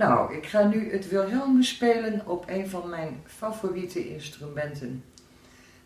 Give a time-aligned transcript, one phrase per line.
[0.00, 5.04] Nou, ik ga nu het Wilhelmus spelen op een van mijn favoriete instrumenten.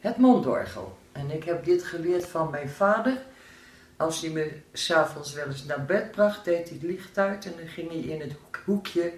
[0.00, 0.98] Het mondorgel.
[1.12, 3.22] En ik heb dit geleerd van mijn vader.
[3.96, 7.52] Als hij me s'avonds wel eens naar bed bracht, deed hij het licht uit en
[7.56, 9.12] dan ging hij in het hoekje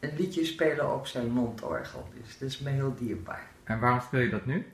[0.00, 2.08] een liedje spelen op zijn mondorgel.
[2.24, 3.46] Dus dat is me heel dierbaar.
[3.64, 4.66] En waarom speel je dat nu?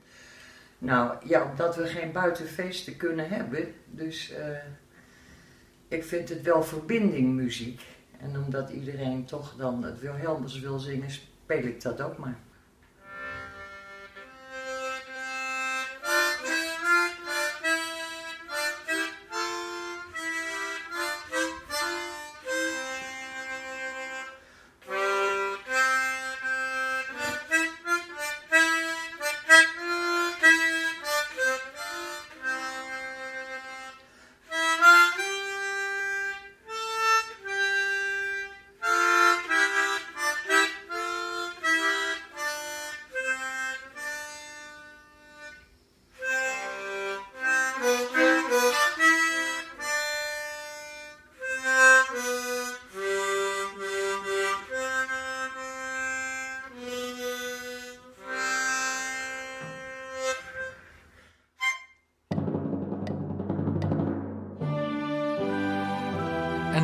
[0.77, 3.73] Nou ja, omdat we geen buitenfeesten kunnen hebben.
[3.85, 4.37] Dus uh,
[5.87, 7.81] ik vind het wel verbinding muziek.
[8.21, 12.37] En omdat iedereen toch dan het Wilhelmus wil zingen, speel ik dat ook maar.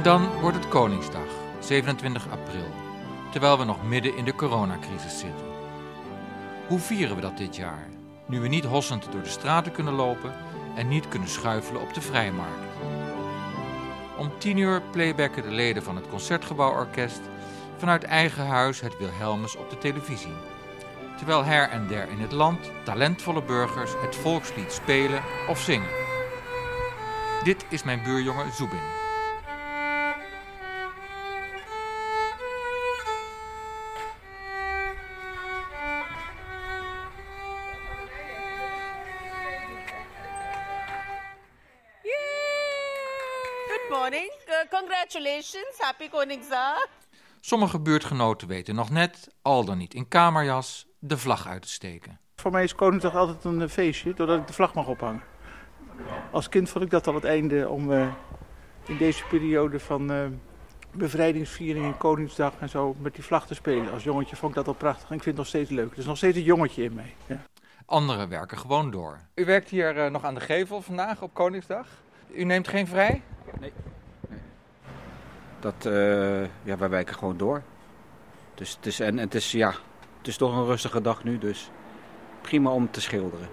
[0.06, 1.28] Dan wordt het Koningsdag,
[1.60, 2.68] 27 april,
[3.32, 5.46] terwijl we nog midden in de coronacrisis zitten.
[6.68, 7.88] Hoe vieren we dat dit jaar,
[8.26, 10.34] nu we niet hossend door de straten kunnen lopen
[10.76, 12.66] en niet kunnen schuifelen op de vrijmarkt?
[14.18, 17.22] Om 10 uur playbacken de leden van het Concertgebouworkest
[17.78, 20.36] vanuit eigen huis het Wilhelmus op de televisie.
[21.18, 25.90] Terwijl her en der in het land talentvolle burgers het volkslied spelen of zingen.
[27.44, 29.05] Dit is mijn buurjongen Zubin.
[47.40, 52.20] Sommige buurtgenoten weten nog net, al dan niet in kamerjas, de vlag uit te steken.
[52.36, 55.24] Voor mij is Koningsdag altijd een eh, feestje, doordat ik de vlag mag ophangen.
[56.32, 58.08] Als kind vond ik dat al het einde om uh,
[58.86, 60.26] in deze periode van uh,
[60.92, 63.92] bevrijdingsviering en Koningsdag en zo met die vlag te spelen.
[63.92, 65.92] Als jongetje vond ik dat al prachtig en ik vind het nog steeds leuk.
[65.92, 67.16] Er is nog steeds een jongetje in mij.
[67.26, 67.44] Ja.
[67.86, 69.20] Anderen werken gewoon door.
[69.36, 71.88] U werkt hier nog aan de gevel vandaag op Koningsdag.
[72.34, 73.22] U neemt geen vrij?
[73.60, 73.72] Nee.
[75.66, 77.62] Dat, uh, ja, wij wijken gewoon door.
[78.56, 79.70] Dus het is, en, het, is, ja,
[80.18, 81.72] het is toch een rustige dag nu, dus
[82.42, 83.48] prima om te schilderen.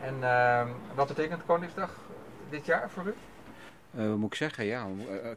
[0.00, 1.90] En uh, wat betekent Koningsdag
[2.50, 3.14] dit jaar voor u?
[3.94, 4.64] Uh, wat moet ik zeggen?
[4.64, 4.86] Ja,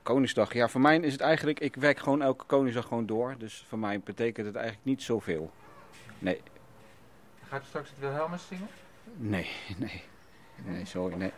[0.03, 0.53] Koningsdag.
[0.53, 3.35] Ja, voor mij is het eigenlijk, ik werk gewoon elke Koningsdag gewoon door.
[3.38, 5.51] Dus voor mij betekent het eigenlijk niet zoveel.
[6.19, 6.41] Nee.
[7.47, 8.67] Gaat u straks het Wilhelmus zingen?
[9.16, 10.03] Nee, nee.
[10.66, 11.31] Nee, sorry, nee.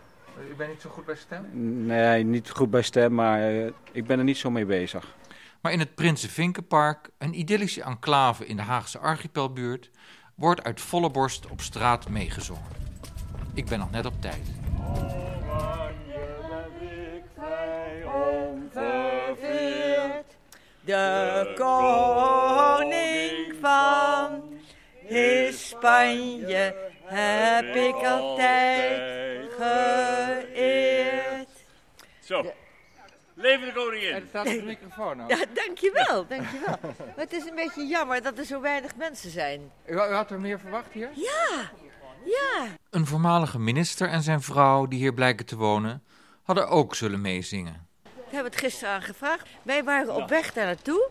[0.51, 1.45] U bent niet zo goed bij stem?
[1.85, 5.16] Nee, niet goed bij stem, maar uh, ik ben er niet zo mee bezig.
[5.61, 9.89] Maar in het Prinsenvinkenpark, een idyllische enclave in de Haagse archipelbuurt,
[10.35, 12.63] wordt uit volle borst op straat meegezongen.
[13.53, 14.47] Ik ben nog net op tijd.
[20.85, 24.44] De koning van
[25.51, 29.19] Spanje heb ik altijd
[29.59, 31.50] geëerd.
[32.24, 32.53] Zo.
[33.34, 34.14] Leven de koningin.
[34.14, 36.78] Er staat de microfoon Ja, dankjewel, dankjewel.
[36.81, 39.72] maar het is een beetje jammer dat er zo weinig mensen zijn.
[39.86, 41.09] U, u had er meer verwacht hier?
[41.16, 41.72] Ja,
[42.25, 42.68] ja.
[42.90, 46.03] Een voormalige minister en zijn vrouw die hier blijken te wonen,
[46.44, 47.88] hadden ook zullen meezingen.
[48.03, 49.47] We hebben het gisteren aangevraagd.
[49.64, 51.09] Wij waren op weg daar naartoe,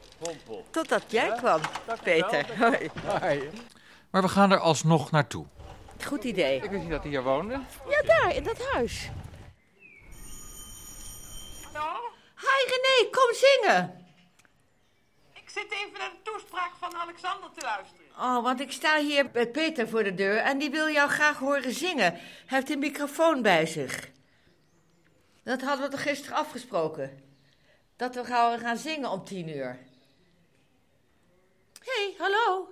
[0.70, 1.60] totdat jij kwam,
[2.02, 2.46] Peter.
[2.58, 2.90] Hoi.
[3.20, 3.50] Hoi.
[4.10, 5.46] Maar we gaan er alsnog naartoe.
[6.06, 6.56] Goed idee.
[6.56, 7.60] Ik wist niet dat hij hier woonde.
[7.88, 9.08] Ja, daar, in dat huis.
[11.72, 12.00] Hallo?
[12.36, 14.06] Hi René, kom zingen.
[15.32, 18.06] Ik zit even naar de toespraak van Alexander te luisteren.
[18.18, 21.38] Oh, want ik sta hier bij Peter voor de deur en die wil jou graag
[21.38, 22.12] horen zingen.
[22.12, 24.10] Hij heeft een microfoon bij zich.
[25.44, 27.22] Dat hadden we toch gisteren afgesproken?
[27.96, 29.78] Dat we gaan, gaan zingen om tien uur.
[31.84, 32.68] Hé, hey, hallo.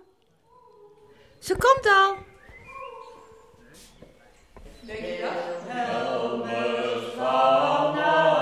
[1.39, 2.35] Ze komt al.
[4.87, 5.63] Denk je dat?
[5.67, 8.36] Helmers vanaf schouwen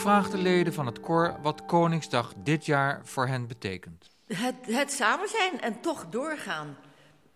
[0.00, 4.10] Vraag de leden van het koor wat Koningsdag dit jaar voor hen betekent.
[4.26, 6.76] Het, het samen zijn en toch doorgaan.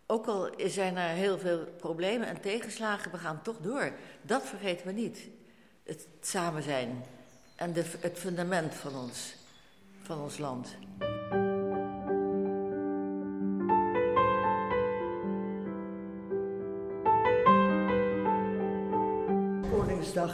[0.07, 3.93] Ook al zijn er heel veel problemen en tegenslagen, we gaan toch door.
[4.23, 5.29] Dat vergeten we niet.
[5.83, 7.05] Het samen zijn
[7.57, 9.35] en de, het fundament van ons,
[10.03, 10.77] van ons land.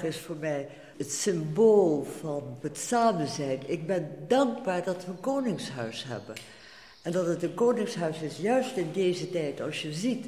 [0.02, 3.60] Is voor mij het symbool van het samen zijn.
[3.66, 6.34] Ik ben dankbaar dat we een koningshuis hebben.
[7.02, 10.26] En dat het een koningshuis is, juist in deze tijd, als je ziet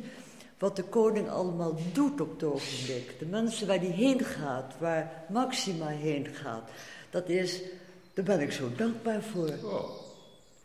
[0.58, 3.19] wat de koning allemaal doet op het ogenblik.
[3.19, 6.70] De mensen waar die heen gaat, waar Maxima heen gaat.
[7.10, 7.60] Dat is,
[8.14, 9.50] daar ben ik zo dankbaar voor.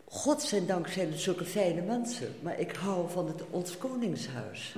[0.10, 4.76] Godzijdank zijn het zulke fijne mensen, maar ik hou van het, ons koningshuis.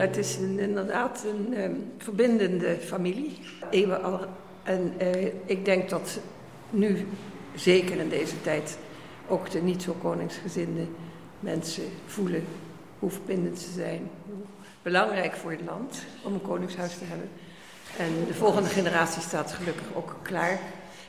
[0.00, 3.38] Het is inderdaad een ehm, verbindende familie,
[3.70, 4.20] eeuwen al.
[4.62, 6.20] En eh, ik denk dat
[6.70, 7.06] nu,
[7.54, 8.78] zeker in deze tijd,
[9.28, 10.86] ook de niet zo koningsgezinde
[11.40, 12.44] mensen voelen
[12.98, 14.10] hoe verbindend ze zijn.
[14.26, 14.44] Hoe
[14.82, 17.28] belangrijk voor het land om een koningshuis te hebben.
[17.98, 20.58] En de volgende generatie staat gelukkig ook klaar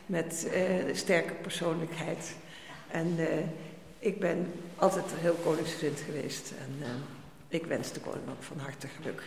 [0.06, 0.48] met
[0.88, 2.36] een sterke persoonlijkheid.
[2.88, 3.26] En eh,
[4.00, 6.54] ik ben altijd heel koningsgezind geweest.
[6.60, 6.86] En
[7.48, 9.24] ik wens de koning ook van harte geluk.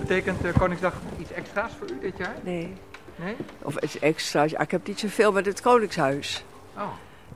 [0.00, 2.34] Betekent Koningsdag iets extra's voor u dit jaar?
[2.42, 2.74] Nee.
[3.16, 3.36] Nee?
[3.62, 4.50] Of iets extra's.
[4.50, 6.44] Ja, ik heb niet zoveel met het Koningshuis.
[6.76, 6.92] Oh,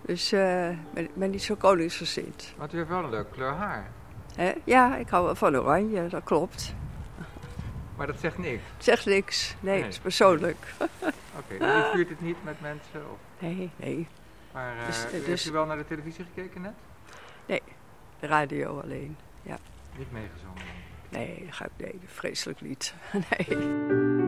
[0.08, 2.54] Dus eh, ik ben, ben niet zo koningsgezind.
[2.58, 3.90] maar u heeft wel een leuk kleur haar.
[4.34, 4.52] Hè?
[4.64, 6.74] Ja, ik hou wel van oranje, dat klopt.
[7.96, 8.62] Maar dat zegt niks.
[8.74, 9.54] Het zegt niks.
[9.60, 9.82] Nee, Nee.
[9.82, 10.74] het is persoonlijk.
[11.38, 13.10] Oké, dus u vuurt het niet met mensen?
[13.12, 14.06] Of, Nee, nee.
[14.52, 16.74] maar eh, Dus- heeft dus- u wel naar de televisie gekeken net?
[18.20, 19.16] De radio alleen.
[19.98, 20.62] Niet meegezongen.
[21.08, 22.94] Nee, dat ga ik, nee, vreselijk niet.
[23.38, 24.27] nee.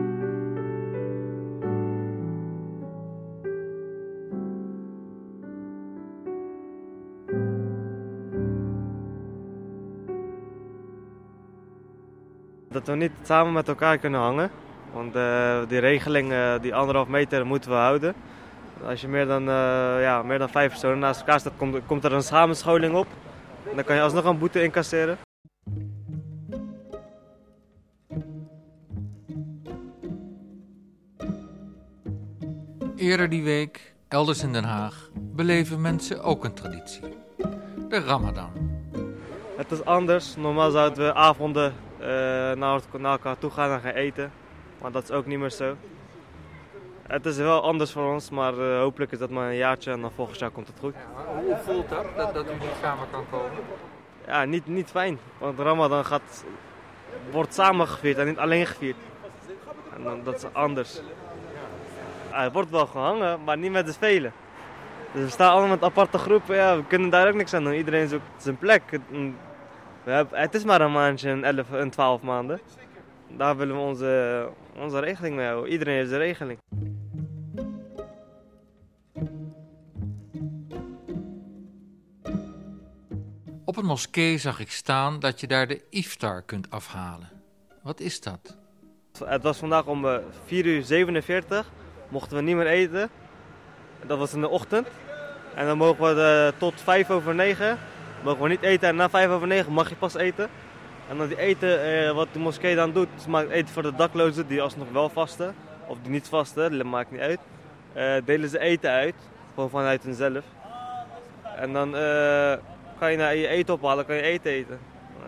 [12.83, 14.51] Dat we niet samen met elkaar kunnen hangen.
[14.93, 18.13] Want eh, die regeling, eh, die anderhalf meter, moeten we houden.
[18.85, 22.03] Als je meer dan, eh, ja, meer dan vijf personen naast elkaar staat, komt, komt
[22.03, 23.07] er een samenscholing op.
[23.69, 25.17] En dan kan je alsnog een boete incasseren.
[32.95, 37.17] Eerder die week, elders in Den Haag, beleven mensen ook een traditie.
[37.89, 38.51] De Ramadan.
[39.57, 40.35] Het is anders.
[40.35, 41.73] Normaal zouden we avonden
[42.57, 44.31] naar, naar elkaar toe gaan en gaan eten.
[44.81, 45.75] Maar dat is ook niet meer zo.
[47.11, 50.01] Het is wel anders voor ons, maar eh, hopelijk is dat maar een jaartje en
[50.01, 50.93] dan volgend jaar komt het goed.
[51.35, 53.51] hoe voelt dat, dat, dat u niet samen kan komen?
[54.27, 55.19] Ja, niet, niet fijn.
[55.37, 56.45] Want Ramadan gaat,
[57.31, 58.95] wordt samen gevierd en niet alleen gevierd.
[59.95, 61.01] En dan, dat is anders.
[62.31, 64.33] Ja, het wordt wel gehangen, maar niet met de velen.
[65.11, 66.55] Dus we staan allemaal met aparte groepen.
[66.55, 67.73] Ja, we kunnen daar ook niks aan doen.
[67.73, 68.99] Iedereen zoekt zijn plek.
[70.01, 72.61] Het, we hebben, het is maar een maandje, een 11 en 12 maanden.
[73.37, 75.71] Daar willen we onze, onze regeling mee houden.
[75.71, 76.59] Iedereen heeft zijn regeling.
[83.65, 87.29] Op een moskee zag ik staan dat je daar de iftar kunt afhalen.
[87.83, 88.57] Wat is dat?
[89.25, 91.71] Het was vandaag om eh, 4 uur 47.
[92.09, 93.09] Mochten we niet meer eten.
[94.05, 94.87] Dat was in de ochtend.
[95.55, 97.77] En dan mogen we eh, tot 5 over 9.
[98.23, 98.87] Mogen we niet eten.
[98.87, 100.49] En na 5 over 9 mag je pas eten.
[101.09, 103.95] En dan die eten, eh, wat de moskee dan doet, ze maakt eten voor de
[103.95, 105.55] daklozen die alsnog wel vasten.
[105.87, 107.39] Of die niet vasten, dat maakt niet uit.
[107.93, 109.15] Eh, delen ze eten uit.
[109.53, 110.43] Gewoon vanuit hunzelf.
[111.57, 112.53] En dan eh,
[112.99, 114.79] kan je naar je eten ophalen, kan je eten eten.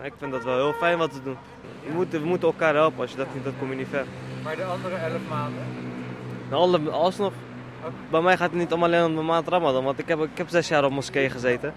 [0.02, 1.36] Ik vind dat wel heel fijn wat ze doen.
[1.86, 4.04] We moeten, we moeten elkaar helpen, als je dat niet doet, kom je niet ver.
[4.42, 5.62] Maar de andere elf maanden?
[6.50, 7.32] Alle, alsnog,
[8.10, 10.38] bij mij gaat het niet om alleen om de maand Ramadan, want ik heb, ik
[10.38, 11.74] heb zes jaar op moskee gezeten.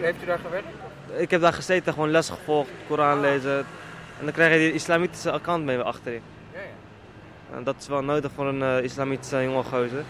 [0.00, 0.66] Heeft u daar gewerkt?
[1.16, 3.58] Ik heb daar gezeten, gewoon les gevolgd, Koran lezen.
[4.18, 6.22] En dan krijg je die islamitische account mee achterin.
[6.52, 7.56] Ja, ja.
[7.56, 10.04] En dat is wel nodig voor een eh, islamitische jonge gozer.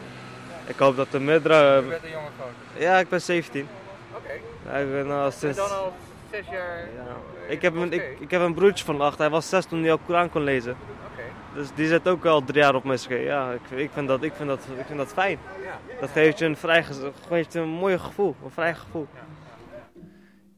[0.66, 1.82] Ik hoop dat de meerdere...
[1.82, 2.82] U bent een jonge gozer.
[2.88, 3.68] Ja, ik ben 17.
[4.16, 4.32] Oké.
[4.80, 5.56] Ik ben al sinds...
[5.56, 5.92] dan al
[6.30, 6.78] zes jaar...
[6.78, 7.16] Ja.
[7.49, 9.18] Ik, heb een, ik, ik heb een broertje van acht.
[9.18, 10.76] Hij was zes toen hij al Koran kon lezen.
[11.12, 11.22] Oké.
[11.54, 13.25] Dus die zit ook al drie jaar op moskee.
[13.25, 15.38] Ja, ik, ik, vind dat, ik, vind dat, ik vind dat fijn.
[15.64, 15.78] Ja.
[16.00, 19.06] Dat geeft je een, vrij, ge- geeft je een mooi gevoel, een vrij gevoel.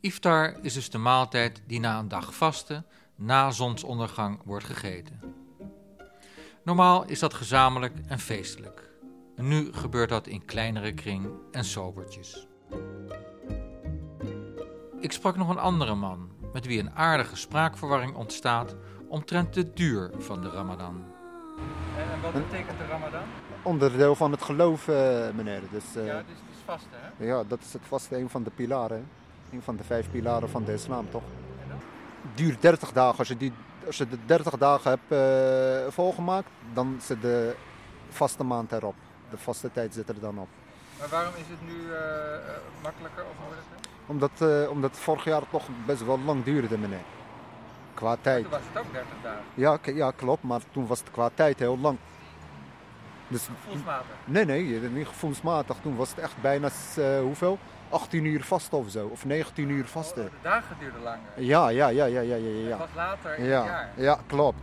[0.03, 5.21] Iftar is dus de maaltijd die na een dag vasten, na zonsondergang, wordt gegeten.
[6.65, 8.91] Normaal is dat gezamenlijk en feestelijk.
[9.37, 12.47] En nu gebeurt dat in kleinere kring en sobertjes.
[15.01, 18.77] Ik sprak nog een andere man, met wie een aardige spraakverwarring ontstaat
[19.09, 21.05] omtrent de duur van de Ramadan.
[21.97, 23.25] En wat betekent de Ramadan?
[23.63, 25.63] Onderdeel van het geloof, eh, meneer.
[25.71, 27.25] Dus, eh, Ja, het is, het is vast, hè?
[27.25, 29.09] ja, dat is het vaste een van de pilaren.
[29.53, 31.23] Een van de vijf pilaren van de islam, toch?
[32.35, 33.19] Duurt 30 dagen.
[33.19, 33.53] Als je, die,
[33.87, 37.55] als je de 30 dagen hebt eh, volgemaakt, dan zit de
[38.09, 38.95] vaste maand erop.
[39.31, 40.49] De vaste tijd zit er dan op.
[40.99, 42.41] Maar waarom is het nu eh, eh,
[42.83, 43.91] makkelijker of moeilijker?
[44.07, 47.05] Omdat, omdat het vorig jaar toch best wel lang duurde, meneer.
[47.95, 48.43] Qua tijd.
[48.43, 49.43] Toen was het ook 30 dagen.
[49.55, 51.99] Ja, ja, klopt, maar toen was het qua tijd heel lang.
[53.29, 54.07] Dus, Gevoelsmatig.
[54.25, 55.77] nee, nee, niet gevoelsmatig.
[55.83, 56.69] Toen was het echt bijna,
[57.23, 57.59] hoeveel?
[57.93, 60.25] 18 uur vast of zo, of 19 uur vasten.
[60.25, 61.21] De dagen duurden langer.
[61.37, 62.69] Ja, ja, ja, ja, ja, ja.
[62.69, 62.69] ja.
[62.69, 63.91] Het was later in ja, het jaar.
[63.97, 64.61] Ja, klopt.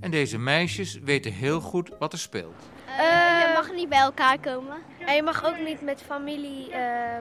[0.00, 2.62] En deze meisjes weten heel goed wat er speelt.
[2.96, 4.76] je mag niet bij elkaar komen.
[5.06, 6.72] En je mag ook niet met familie.
[6.72, 7.18] eh,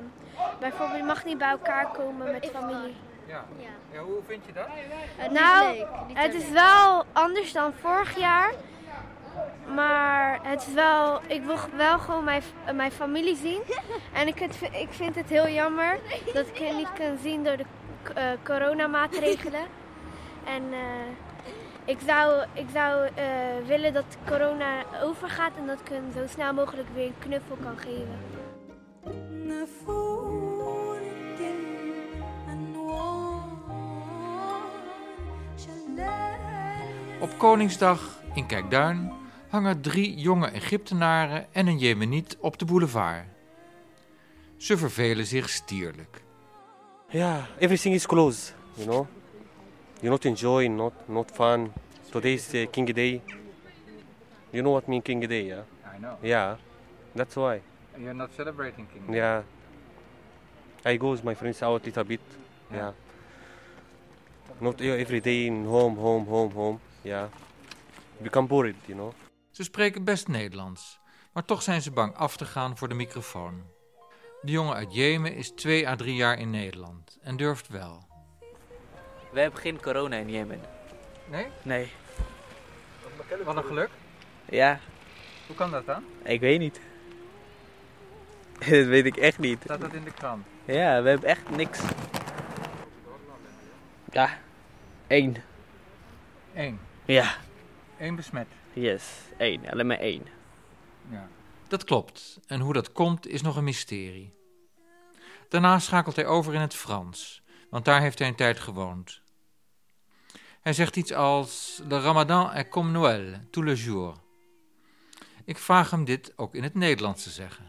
[0.59, 2.95] bijvoorbeeld, je mag niet bij elkaar komen met familie.
[3.27, 3.45] Ja.
[3.91, 3.99] ja.
[3.99, 4.67] Hoe vind je dat?
[5.31, 8.53] nou, het is wel anders dan vorig jaar.
[9.75, 12.41] Maar het is wel, ik wil wel gewoon mijn,
[12.75, 13.61] mijn familie zien.
[14.13, 15.99] En ik, het, ik vind het heel jammer
[16.33, 17.65] dat ik het niet kan zien door de
[18.13, 19.65] eh, coronamaatregelen.
[20.43, 20.79] En eh,
[21.85, 23.23] ik zou, ik zou eh,
[23.65, 27.77] willen dat corona overgaat en dat ik hem zo snel mogelijk weer een knuffel kan
[27.77, 28.19] geven.
[37.19, 39.11] Op Koningsdag in Kijkduin
[39.49, 43.25] hangen drie jonge Egyptenaren en een Jemeniet op de boulevard.
[44.57, 46.21] Ze vervelen zich stierlijk.
[47.09, 49.07] Yeah, everything is closed, you know.
[49.99, 51.71] You not enjoy, not not fun.
[52.09, 53.21] Today is uh, King Day.
[54.49, 55.63] You know what mean King Day, yeah?
[55.95, 56.17] I know.
[56.21, 56.55] Yeah,
[57.15, 57.61] that's why.
[57.97, 59.15] You're not celebrating King Day.
[59.17, 59.43] Yeah.
[60.85, 62.19] I go with my friends out a little bit.
[62.71, 62.91] Yeah.
[64.59, 66.79] Not e- every day in home, home, home, home.
[67.03, 67.27] Yeah.
[68.21, 69.13] Become bored, you know.
[69.57, 70.99] Ze spreken best Nederlands,
[71.33, 73.63] maar toch zijn ze bang af te gaan voor de microfoon.
[74.41, 78.07] De jongen uit Jemen is twee à drie jaar in Nederland en durft wel.
[79.31, 80.61] We hebben geen corona in Jemen.
[81.29, 81.47] Nee?
[81.61, 81.91] Nee.
[83.43, 83.89] Wat een geluk.
[84.45, 84.79] Ja,
[85.47, 86.03] Hoe kan dat dan?
[86.23, 86.79] ik weet niet.
[88.59, 89.61] dat weet ik echt niet.
[89.63, 90.45] Staat dat in de krant?
[90.65, 91.79] Ja, we hebben echt niks.
[94.11, 94.39] Ja,
[95.07, 95.35] één.
[96.53, 96.79] Eén.
[97.05, 97.35] Ja.
[97.99, 98.47] Eén besmet.
[98.79, 99.03] Yes,
[99.37, 99.69] één.
[99.69, 100.25] Alleen maar één.
[101.09, 101.27] Ja.
[101.67, 104.33] Dat klopt, en hoe dat komt is nog een mysterie.
[105.49, 109.21] Daarna schakelt hij over in het Frans, want daar heeft hij een tijd gewoond.
[110.61, 114.17] Hij zegt iets als: Le Ramadan est comme Noël, tous les jours.
[115.45, 117.65] Ik vraag hem dit ook in het Nederlands te zeggen.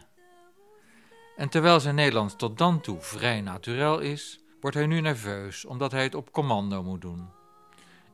[1.35, 5.91] En terwijl zijn Nederlands tot dan toe vrij naturel is, wordt hij nu nerveus omdat
[5.91, 7.29] hij het op commando moet doen.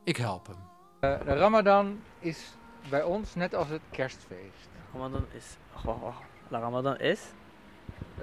[0.04, 0.58] Ik help hem.
[1.00, 2.56] Eh, de Ramadan is
[2.90, 4.70] bij ons net als het kerstfeest.
[4.94, 5.58] Ramadan is.
[5.86, 6.16] Oh, oh,
[6.50, 7.22] Ramadan is?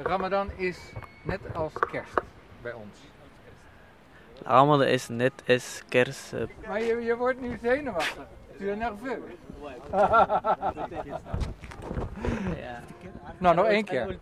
[0.02, 0.78] Ramadan is
[1.23, 2.21] net als kerst
[2.62, 2.99] bij ons.
[4.42, 6.33] Ramadan is net als kerst.
[6.33, 8.26] Eh, maar je, je wordt nu zenuwachtig.
[8.59, 9.19] Tu es nerveux.
[13.38, 14.19] Nou, nog één keer.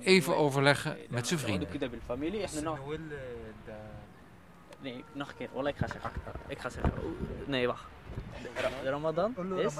[0.00, 1.68] Even overleggen met zijn vrienden.
[4.80, 5.48] Nee, nog een keer.
[5.52, 6.10] Wallah, ik ga zeggen.
[6.46, 6.92] Ik ga zeggen.
[7.04, 7.84] Oeh, Nee, wacht.
[8.82, 9.74] De, Ramadan is...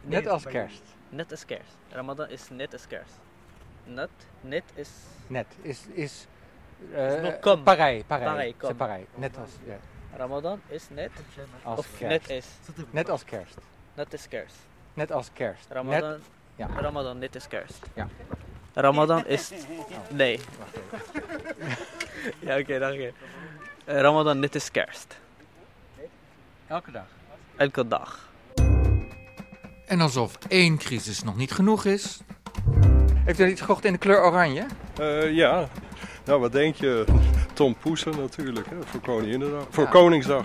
[0.00, 0.82] Net als kerst.
[1.08, 1.76] Net als kerst.
[1.88, 3.14] Ramadan is net als kerst.
[3.84, 4.90] Net, net is...
[5.26, 5.86] Net is.
[5.86, 6.26] is
[6.88, 7.62] Is eh, nog kom.
[7.62, 8.54] Parij, parij.
[8.76, 9.06] Parij.
[9.14, 9.78] Net als, ja.
[10.16, 11.10] Ramadan is net...
[11.62, 12.28] als of kerst.
[12.28, 12.46] net is...
[12.90, 13.58] Net als kerst.
[13.94, 14.56] Net is kerst.
[14.94, 15.66] Net als kerst.
[15.70, 16.20] Ramadan, Net,
[16.56, 16.66] ja.
[16.66, 17.86] Ramadan net is kerst.
[17.94, 18.08] Ja.
[18.74, 19.52] Ramadan is...
[20.10, 20.40] Nee.
[22.46, 23.12] ja, oké, dank je.
[23.90, 25.18] Eh, Ramadan net is kerst.
[26.66, 27.06] Elke dag.
[27.56, 28.28] Elke dag.
[29.86, 32.20] En alsof één crisis nog niet genoeg is,
[33.24, 34.66] Heeft u iets gekocht in de kleur oranje?
[34.98, 35.68] Eh, ja,
[36.24, 37.04] nou wat denk je?
[37.52, 39.66] Tom Poesen natuurlijk, hè, voor Koninginnedag.
[39.70, 39.90] Voor Ja.
[39.90, 40.44] Koningsdag.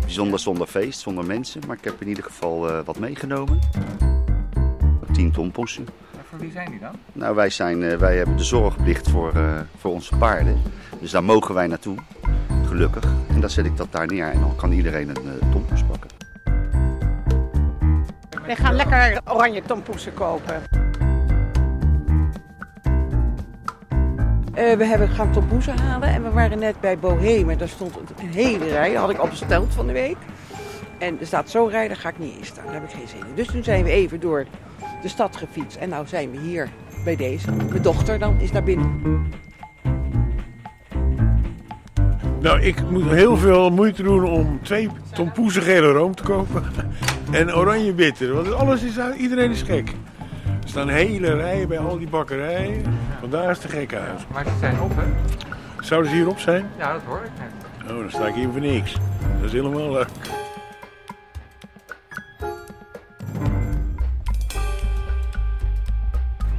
[0.00, 1.62] Bijzonder zonder feest, zonder mensen.
[1.66, 3.58] Maar ik heb in ieder geval eh, wat meegenomen.
[5.12, 5.86] 10 tompossen.
[6.28, 6.94] Voor wie zijn die dan?
[7.12, 10.62] Nou, wij, zijn, eh, wij hebben de zorgplicht voor, eh, voor onze paarden.
[11.00, 11.96] Dus daar mogen wij naartoe,
[12.74, 13.04] gelukkig.
[13.28, 16.10] En dan zet ik dat daar neer en dan kan iedereen een uh, tompoes pakken.
[18.46, 20.62] We gaan lekker oranje tompoesen kopen.
[24.56, 27.58] Uh, we hebben gaan tompoesen halen en we waren net bij Bohemen.
[27.58, 30.16] Daar stond een hele rij, had ik al besteld van de week.
[30.98, 32.64] En er staat zo'n rij, daar ga ik niet in staan.
[32.64, 33.34] Daar heb ik geen zin in.
[33.34, 34.46] Dus toen zijn we even door
[35.02, 35.76] de stad gefietst.
[35.76, 36.68] En nou zijn we hier
[37.04, 37.52] bij deze.
[37.52, 39.00] Mijn dochter dan is daar binnen.
[42.44, 46.64] Nou, ik moet heel veel moeite doen om twee tompoesen gele room te kopen.
[47.30, 48.34] En oranje bitter.
[48.34, 49.88] Want alles is, iedereen is gek.
[50.62, 52.82] Er staan hele rijen bij al die bakkerijen.
[53.20, 54.22] Vandaar is het een gekke huis.
[54.32, 55.02] Maar ze zijn op, hè?
[55.80, 56.66] Zouden ze hier op zijn?
[56.78, 57.90] Ja, dat hoor ik net.
[57.92, 58.92] Oh, dan sta ik hier voor niks.
[59.40, 60.08] Dat is helemaal leuk.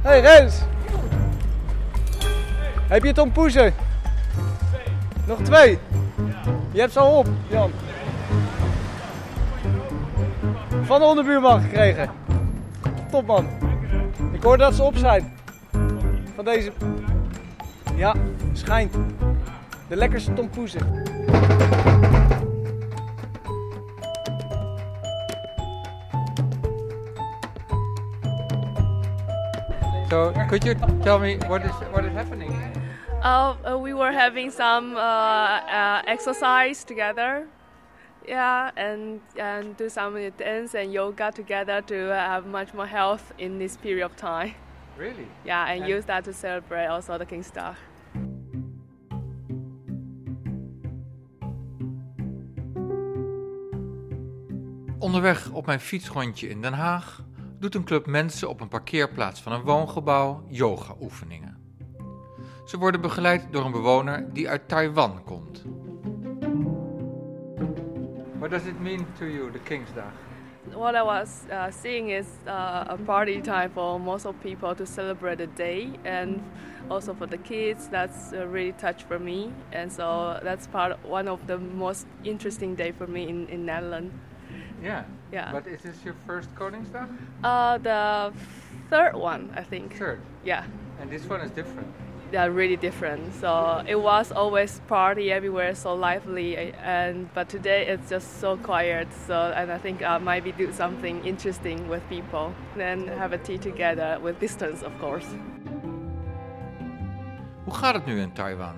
[0.02, 0.60] Hey Reus.
[2.88, 3.85] Heb je tompoezen?
[5.26, 5.78] Nog twee?
[6.72, 7.70] Je hebt ze al op, Jan.
[10.82, 12.10] Van de onderbuurman gekregen.
[13.10, 13.46] Top man.
[14.32, 15.32] Ik hoor dat ze op zijn.
[16.34, 16.72] Van deze.
[17.96, 18.14] Ja,
[18.52, 18.94] schijnt.
[19.88, 21.04] De lekkerste tompoezen.
[30.08, 32.55] So, could you tell me what is what is happening?
[33.26, 37.48] Uh, uh, we were having some uh, uh, exercise together,
[38.28, 43.58] yeah, and and do some dance and yoga together to have much more health in
[43.58, 44.54] this period of time.
[44.96, 45.26] Really?
[45.44, 47.76] Yeah, and, And- use that to celebrate also the Kingstar.
[54.98, 57.22] Onderweg op mijn fietsrondje in Den Haag
[57.58, 61.55] doet een club mensen op een parkeerplaats van een woongebouw yoga-oefeningen.
[62.66, 65.64] Ze worden begeleid door een bewoner die uit Taiwan komt.
[68.38, 70.12] What does it mean to you, the Kingsdag?
[70.72, 74.84] What I was uh, seeing is uh, a party time for most of people to
[74.84, 76.40] celebrate the day, and
[76.88, 77.88] also for the kids.
[77.88, 82.76] That's uh, really touch for me, and so that's part one of the most interesting
[82.76, 84.12] day for me in in Netherlands.
[84.82, 85.04] Yeah.
[85.32, 85.52] Yeah.
[85.52, 87.08] But is this your first Koningsdag?
[87.44, 88.32] Uh, the
[88.90, 89.92] third one, I think.
[89.92, 90.18] Third.
[90.44, 90.64] Yeah.
[91.00, 92.05] And this one is different.
[92.32, 93.34] They're really different.
[93.34, 99.06] So it was always party everywhere, so lively, and but today it's just so quiet.
[99.26, 103.58] So and I think uh, maybe do something interesting with people, then have a tea
[103.58, 105.26] together with distance, of course.
[107.64, 108.74] Hoe gaat het nu in Taiwan?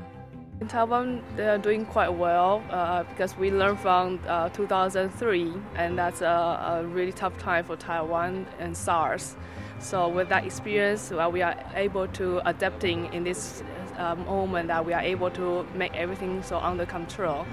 [0.61, 6.21] In Taiwan, they're doing quite well uh, because we learned from uh, 2003, and that's
[6.21, 9.37] a, a really tough time for Taiwan and SARS.
[9.81, 13.63] So with that experience, well, we are able to adapting in this
[13.99, 17.47] uh, moment that we are able to make everything so under control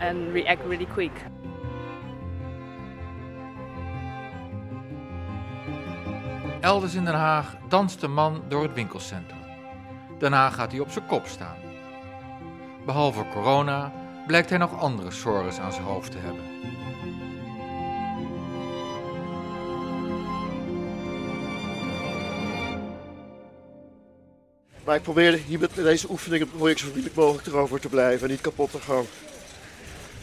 [0.00, 1.12] and react really quick.
[6.60, 9.38] Elders in Den Haag danst een man door het winkelcentrum.
[10.18, 11.56] Daarna gaat hij op zijn kop staan.
[12.84, 13.92] Behalve corona
[14.26, 16.44] blijkt hij nog andere sores aan zijn hoofd te hebben.
[24.86, 28.22] Maar ik probeer hier met deze oefeningen probeer ik zo vriendelijk mogelijk erover te blijven
[28.22, 29.04] en niet kapot te gaan.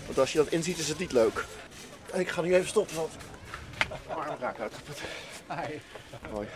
[0.06, 1.46] Want als je dat inziet is het niet leuk.
[2.14, 3.12] En ik ga nu even stoppen, want
[4.08, 5.02] mijn arm raakt uitgeput.
[6.34, 6.48] Mooi.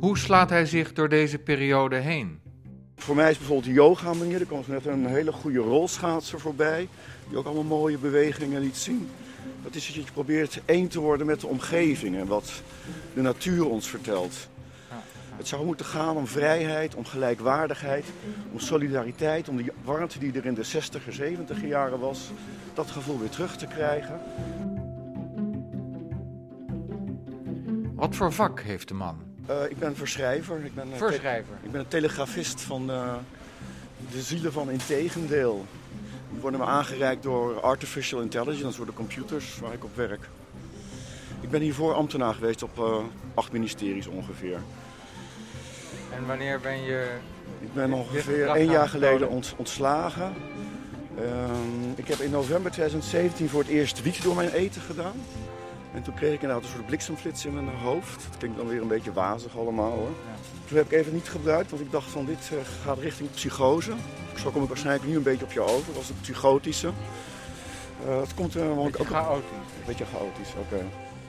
[0.00, 2.40] Hoe slaat hij zich door deze periode heen?
[2.96, 4.40] Voor mij is bijvoorbeeld de yoga manier.
[4.40, 6.88] Er kwam net een hele goede rolschaatser voorbij.
[7.28, 9.10] Die ook allemaal mooie bewegingen liet zien.
[9.62, 12.52] Dat is dat je probeert één te worden met de omgeving en wat
[13.14, 14.34] de natuur ons vertelt.
[15.36, 18.04] Het zou moeten gaan om vrijheid, om gelijkwaardigheid,
[18.52, 22.30] om solidariteit, om die warmte die er in de 60er, 70er jaren was,
[22.74, 24.20] dat gevoel weer terug te krijgen.
[27.94, 29.16] Wat voor vak heeft de man?
[29.46, 30.64] Eh, ik ben verschrijver.
[30.64, 31.54] Ik ben, eh, Verschrijver.
[31.62, 33.14] ik ben een telegrafist van eh,
[34.10, 35.66] de zielen van Integendeel.
[36.40, 40.28] Worden me aangereikt door Artificial Intelligence, door de computers waar ik op werk.
[41.40, 42.96] Ik ben hiervoor ambtenaar geweest op eh,
[43.34, 44.58] acht ministeries ongeveer.
[46.14, 47.16] En wanneer ben je...
[47.60, 50.32] Ik ben ongeveer één jaar geleden ont- ontslagen.
[51.18, 55.14] Ehm, ik heb in november 2017 voor het eerst wiet door mijn eten gedaan.
[55.94, 58.24] En toen kreeg ik inderdaad een soort bliksemflits in mijn hoofd.
[58.24, 60.10] Het klinkt dan weer een beetje wazig allemaal hoor.
[60.64, 63.92] Toen heb ik even niet gebruikt, want ik dacht van dit eh, gaat richting psychose.
[64.36, 66.90] Zo kom ik waarschijnlijk nu een beetje op je over, als een psychotische.
[68.06, 69.48] Uh, het komt uh, Beetje ook chaotisch.
[69.50, 70.84] Een beetje chaotisch, oké.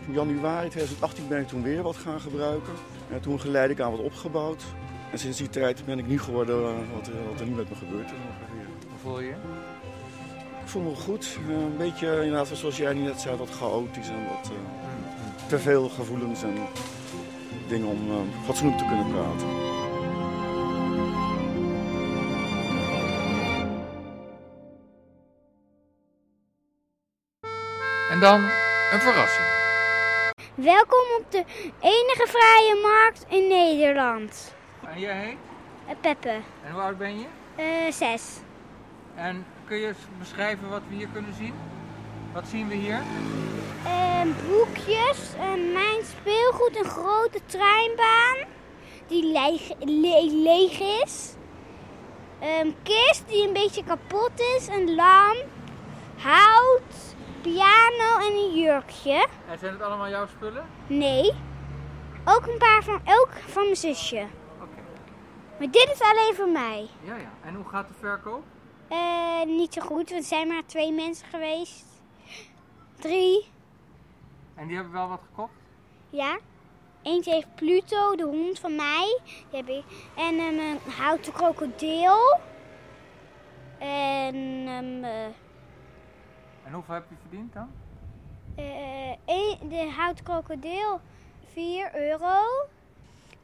[0.08, 2.74] In januari 2018 ben ik toen weer wat gaan gebruiken.
[3.12, 4.64] En toen geleidelijk aan wat opgebouwd.
[5.12, 6.62] En sinds die tijd ben ik niet geworden
[6.94, 8.18] wat, er, wat er niet met me gebeurd is.
[8.90, 9.63] Hoe voel je je?
[10.64, 11.38] Ik voel me goed.
[11.50, 14.52] een beetje, inderdaad, zoals jij net zei, wat chaotisch en wat
[15.48, 16.58] te veel gevoelens en
[17.68, 19.48] dingen om fatsoenlijk te kunnen praten.
[28.12, 28.42] En dan
[28.92, 29.48] een verrassing.
[30.56, 31.44] Welkom op de
[31.80, 34.54] enige vrije markt in Nederland.
[34.86, 35.38] En jij heet?
[36.02, 36.40] Peppe.
[36.66, 37.26] En hoe oud ben je?
[37.58, 38.38] Uh, zes.
[39.16, 41.54] En kun je beschrijven wat we hier kunnen zien?
[42.34, 43.02] Wat zien we hier?
[43.86, 45.32] Uh, boekjes,
[45.74, 48.52] mijn speelgoed, een grote treinbaan
[49.08, 51.36] die leeg, le leeg is.
[52.40, 55.46] Een kist die een beetje kapot is, een lamp,
[56.18, 59.28] hout, piano en een jurkje.
[59.50, 60.66] En zijn het allemaal jouw spullen?
[60.88, 61.34] Nee.
[62.26, 64.26] Ook een paar van, ook van mijn zusje.
[64.62, 64.82] Oké.
[65.60, 66.88] Maar dit is alleen voor mij.
[67.02, 67.32] Ja, ja.
[67.44, 68.44] En hoe gaat de verkoop?
[68.94, 71.86] Uh, niet zo goed, want er zijn maar twee mensen geweest.
[73.00, 73.52] Drie.
[74.56, 75.54] En die hebben wel wat gekocht?
[76.10, 76.40] Ja.
[77.02, 79.20] Eentje heeft Pluto, de hond van mij.
[79.24, 79.84] Die heb ik.
[80.16, 82.40] En um, een houten krokodil.
[83.80, 84.36] En
[84.68, 85.26] um, uh,
[86.64, 87.70] en hoeveel heb je verdiend dan?
[88.60, 91.00] Uh, een, de houten krokodil
[91.54, 92.68] 4 euro.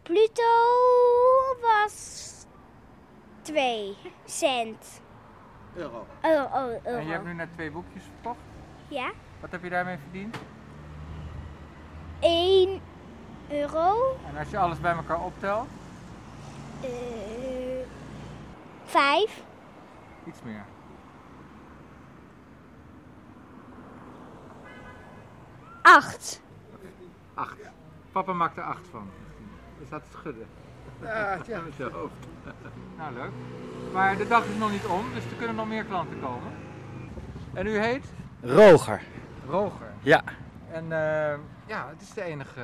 [0.03, 0.43] Pluto
[1.62, 2.27] was
[3.41, 5.01] 2 cent.
[5.75, 6.08] Euro.
[6.21, 6.99] Oh, oh, euro.
[6.99, 8.45] En je hebt nu net twee boekjes verkocht?
[8.88, 9.12] Ja.
[9.39, 10.38] Wat heb je daarmee verdiend?
[12.19, 12.82] 1
[13.49, 14.17] euro.
[14.27, 15.67] En als je alles bij elkaar optelt?
[16.84, 16.89] Uh,
[18.86, 19.43] 5.
[20.25, 20.65] Iets meer.
[25.82, 26.41] Acht.
[27.34, 27.58] Acht.
[28.12, 29.10] Papa maakt er acht van.
[29.86, 30.47] Staat te schudden.
[31.03, 31.59] Ja, ja.
[31.62, 32.13] Met je hoofd.
[32.97, 33.31] nou, leuk.
[33.93, 36.51] Maar de dag is nog niet om, dus er kunnen nog meer klanten komen.
[37.53, 38.05] En u heet?
[38.41, 39.01] Roger.
[39.47, 39.88] Roger.
[40.01, 40.23] Ja.
[40.71, 41.33] En uh,
[41.65, 42.62] ja, het is de enige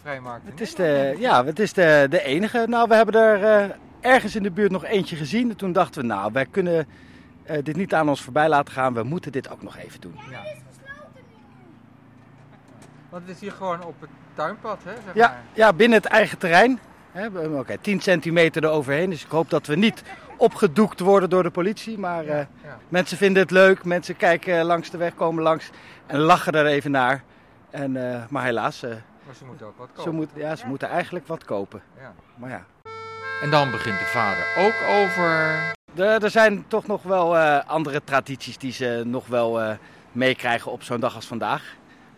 [0.00, 0.46] vrijmarkt.
[0.46, 2.64] Het is de, ja, het is de, de enige.
[2.68, 5.50] Nou, we hebben er uh, ergens in de buurt nog eentje gezien.
[5.50, 6.86] En toen dachten we, nou, wij kunnen
[7.50, 8.94] uh, dit niet aan ons voorbij laten gaan.
[8.94, 10.18] We moeten dit ook nog even doen.
[10.30, 10.42] Ja.
[13.08, 14.92] Want het is hier gewoon op het tuinpad, hè?
[15.04, 15.42] Zeg ja, maar.
[15.52, 16.80] ja, binnen het eigen terrein.
[17.14, 19.10] Oké, okay, 10 centimeter eroverheen.
[19.10, 20.02] Dus ik hoop dat we niet
[20.36, 21.98] opgedoekt worden door de politie.
[21.98, 22.78] Maar ja, uh, ja.
[22.88, 23.84] mensen vinden het leuk.
[23.84, 25.70] Mensen kijken langs de weg, komen langs
[26.06, 27.22] en lachen er even naar.
[27.70, 28.84] En, uh, maar helaas.
[28.84, 28.90] Uh,
[29.26, 30.02] maar ze moeten ook wat kopen.
[30.02, 31.82] Ze, moet, ja, ze moeten eigenlijk wat kopen.
[31.98, 32.14] Ja.
[32.36, 32.64] Maar ja.
[33.42, 35.62] En dan begint de vader ook over.
[35.94, 39.76] Er, er zijn toch nog wel andere tradities die ze nog wel
[40.12, 41.76] meekrijgen op zo'n dag als vandaag.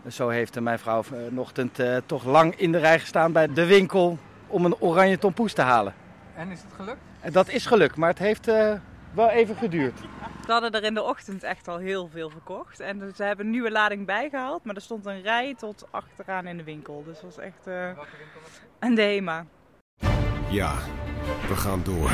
[0.09, 4.19] Zo heeft mijn vrouw vanochtend uh, toch lang in de rij gestaan bij de winkel
[4.47, 5.95] om een oranje tompoes te halen.
[6.37, 7.01] En is het gelukt?
[7.21, 8.73] En dat is gelukt, maar het heeft uh,
[9.15, 10.01] wel even geduurd.
[10.47, 12.81] We hadden er in de ochtend echt al heel veel verkocht.
[12.81, 16.57] En ze hebben een nieuwe lading bijgehaald, maar er stond een rij tot achteraan in
[16.57, 17.03] de winkel.
[17.05, 17.89] Dus dat was echt uh,
[18.79, 19.45] een de HEMA.
[20.51, 20.75] Ja,
[21.49, 22.11] we gaan door.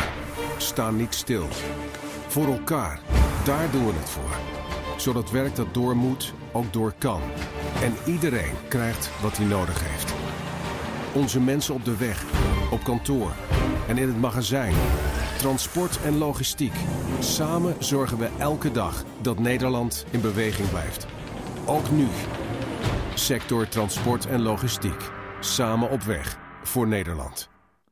[0.57, 1.47] Sta niet stil.
[2.27, 3.01] Voor elkaar,
[3.45, 4.37] daar doen we het voor.
[4.97, 7.21] Zodat werk dat door moet, ook door kan.
[7.83, 10.22] En iedereen krijgt wat hij nodig heeft.
[11.15, 12.25] Onze mensen op de weg,
[12.71, 13.33] op kantoor
[13.89, 14.75] en in het magazijn.
[15.39, 16.73] Transport en logistiek.
[17.21, 21.07] Samen zorgen we elke dag dat Nederland in beweging blijft.
[21.67, 22.07] Ook nu.
[23.15, 25.11] Sector transport en logistiek.
[25.41, 27.49] Samen op weg voor Nederland.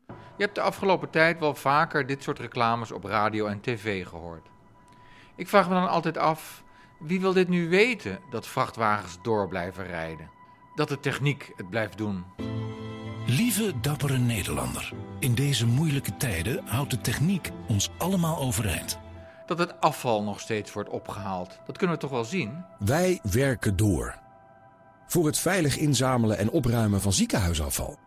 [0.06, 4.48] Je hebt de afgelopen tijd wel vaker dit soort reclames op radio en tv gehoord.
[5.36, 6.62] Ik vraag me dan altijd af,
[6.98, 10.30] wie wil dit nu weten, dat vrachtwagens door blijven rijden?
[10.74, 12.24] Dat de techniek het blijft doen?
[13.26, 18.98] Lieve dappere Nederlander, in deze moeilijke tijden houdt de techniek ons allemaal overeind.
[19.46, 22.64] Dat het afval nog steeds wordt opgehaald, dat kunnen we toch wel zien?
[22.78, 24.18] Wij werken door.
[25.06, 27.98] Voor het veilig inzamelen en opruimen van ziekenhuisafval.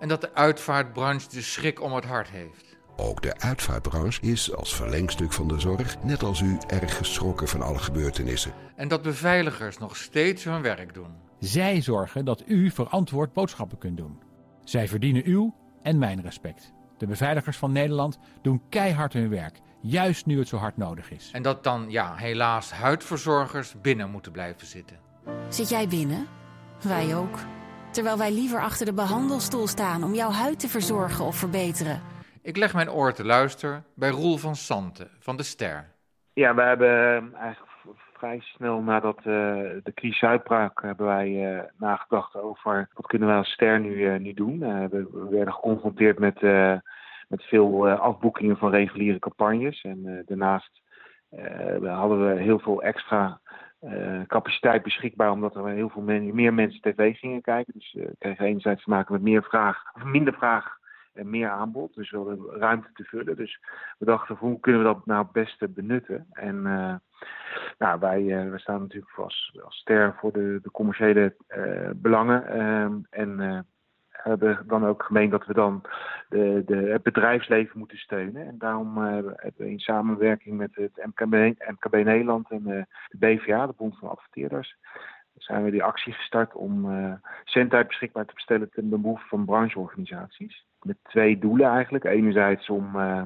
[0.00, 2.76] En dat de uitvaartbranche de schrik om het hart heeft.
[2.96, 7.62] Ook de uitvaartbranche is als verlengstuk van de zorg, net als u, erg geschrokken van
[7.62, 8.52] alle gebeurtenissen.
[8.76, 11.30] En dat beveiligers nog steeds hun werk doen.
[11.42, 14.22] Zij zorgen dat u verantwoord boodschappen kunt doen.
[14.64, 16.72] Zij verdienen uw en mijn respect.
[16.98, 21.30] De beveiligers van Nederland doen keihard hun werk, juist nu het zo hard nodig is.
[21.32, 24.98] En dat dan, ja, helaas huidverzorgers binnen moeten blijven zitten.
[25.48, 26.26] Zit jij binnen?
[26.82, 27.38] Wij ook.
[27.90, 32.02] Terwijl wij liever achter de behandelstoel staan om jouw huid te verzorgen of verbeteren.
[32.42, 35.90] Ik leg mijn oor te luisteren bij Roel van Santen van de Ster.
[36.32, 37.71] Ja, we hebben eigenlijk
[38.22, 39.24] vrij snel nadat uh,
[39.82, 44.18] de crisis uitbrak hebben wij uh, nagedacht over wat kunnen we als ster nu, uh,
[44.18, 44.58] nu doen.
[44.58, 46.40] We, we, werden geconfronteerd met,
[47.28, 49.82] met veel afboekingen van reguliere campagnes.
[49.82, 50.82] En daarnaast
[51.82, 53.40] hadden we heel veel extra
[54.26, 57.72] capaciteit beschikbaar omdat er heel veel meer mensen tv gingen kijken.
[57.76, 60.78] Dus we kregen enerzijds te maken met meer vraag, of minder vraag
[61.14, 61.94] meer aanbod.
[61.94, 63.36] Dus we hadden ruimte te vullen.
[63.36, 63.60] Dus
[63.98, 66.26] we dachten, hoe kunnen we dat nou het beste benutten?
[66.32, 66.94] En uh,
[67.78, 72.46] nou, wij, uh, staan natuurlijk als, ster voor de, de commerciële uh, belangen.
[72.46, 73.66] Ehm, en
[74.10, 75.82] hebben dan ook gemeend dat we dan
[76.28, 78.46] de, de, het bedrijfsleven moeten steunen.
[78.46, 82.86] En daarom hebben we in samenwerking met het MKB, MKB Nederland en de
[83.18, 84.76] BVA, de Bond van Adverteerders,
[85.36, 86.90] zijn we die actie gestart om
[87.54, 90.66] uh, beschikbaar te stellen ten behoeve van brancheorganisaties.
[90.82, 92.04] Met twee doelen eigenlijk.
[92.04, 93.22] Enerzijds om uh,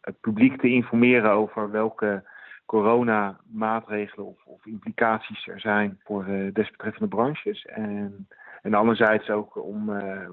[0.00, 2.28] het publiek te informeren over welke
[2.66, 7.64] coronamaatregelen of, of implicaties er zijn voor uh, desbetreffende branches.
[7.64, 8.28] En,
[8.62, 9.90] en anderzijds ook om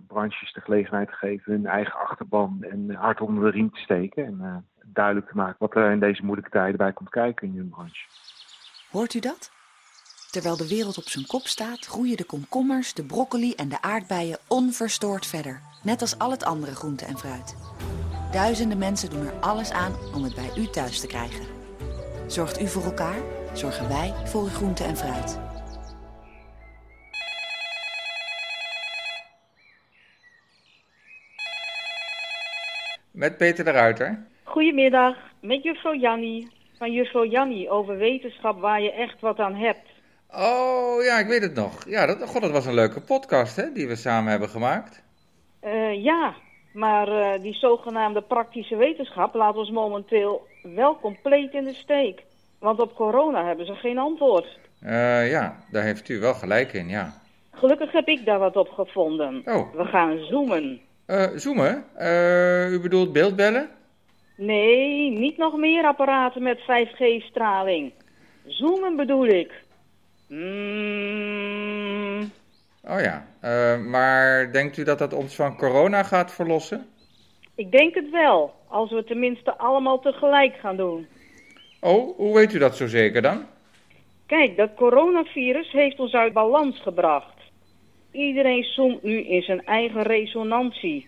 [0.07, 4.25] branches de gelegenheid te geven hun eigen achterban en hard onder de riem te steken.
[4.25, 7.69] En duidelijk te maken wat er in deze moeilijke tijden bij komt kijken in hun
[7.69, 8.05] branche.
[8.91, 9.51] Hoort u dat?
[10.31, 14.37] Terwijl de wereld op zijn kop staat, groeien de komkommers, de broccoli en de aardbeien
[14.47, 15.61] onverstoord verder.
[15.87, 17.55] Net als al het andere groente en fruit.
[18.31, 21.45] Duizenden mensen doen er alles aan om het bij u thuis te krijgen.
[22.25, 23.17] Zorgt u voor elkaar,
[23.53, 25.39] zorgen wij voor uw groente en fruit.
[33.11, 34.25] Met Peter de Ruiter.
[34.43, 36.51] Goedemiddag, met juffrouw Jannie.
[36.77, 39.87] Van juffrouw Jannie over wetenschap waar je echt wat aan hebt.
[40.29, 41.85] Oh, ja, ik weet het nog.
[41.89, 45.05] Ja, dat, god, dat was een leuke podcast, hè, die we samen hebben gemaakt.
[45.67, 46.35] Uh, ja,
[46.73, 52.23] maar uh, die zogenaamde praktische wetenschap laat ons momenteel wel compleet in de steek.
[52.59, 54.59] Want op corona hebben ze geen antwoord.
[54.83, 57.13] Uh, ja, daar heeft u wel gelijk in, ja.
[57.51, 59.41] Gelukkig heb ik daar wat op gevonden.
[59.45, 59.75] Oh.
[59.75, 60.79] We gaan zoomen.
[61.35, 61.85] zoomen?
[62.71, 63.69] u bedoelt beeldbellen?
[64.35, 67.91] Nee, niet nog meer apparaten met 5G-straling.
[68.45, 69.51] Zoomen bedoel ik.
[70.27, 72.31] Mm.
[72.89, 76.85] Oh ja, uh, maar denkt u dat dat ons van corona gaat verlossen?
[77.55, 81.07] Ik denk het wel, als we het tenminste allemaal tegelijk gaan doen.
[81.81, 83.45] Oh, hoe weet u dat zo zeker dan?
[84.25, 87.35] Kijk, dat coronavirus heeft ons uit balans gebracht.
[88.11, 91.07] Iedereen zoomt nu in zijn eigen resonantie.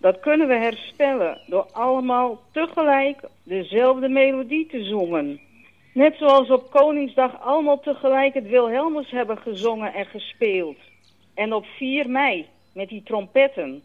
[0.00, 5.40] Dat kunnen we herstellen door allemaal tegelijk dezelfde melodie te zoomen.
[5.92, 10.76] Net zoals op Koningsdag allemaal tegelijk het Wilhelmus hebben gezongen en gespeeld.
[11.34, 13.82] En op 4 mei, met die trompetten.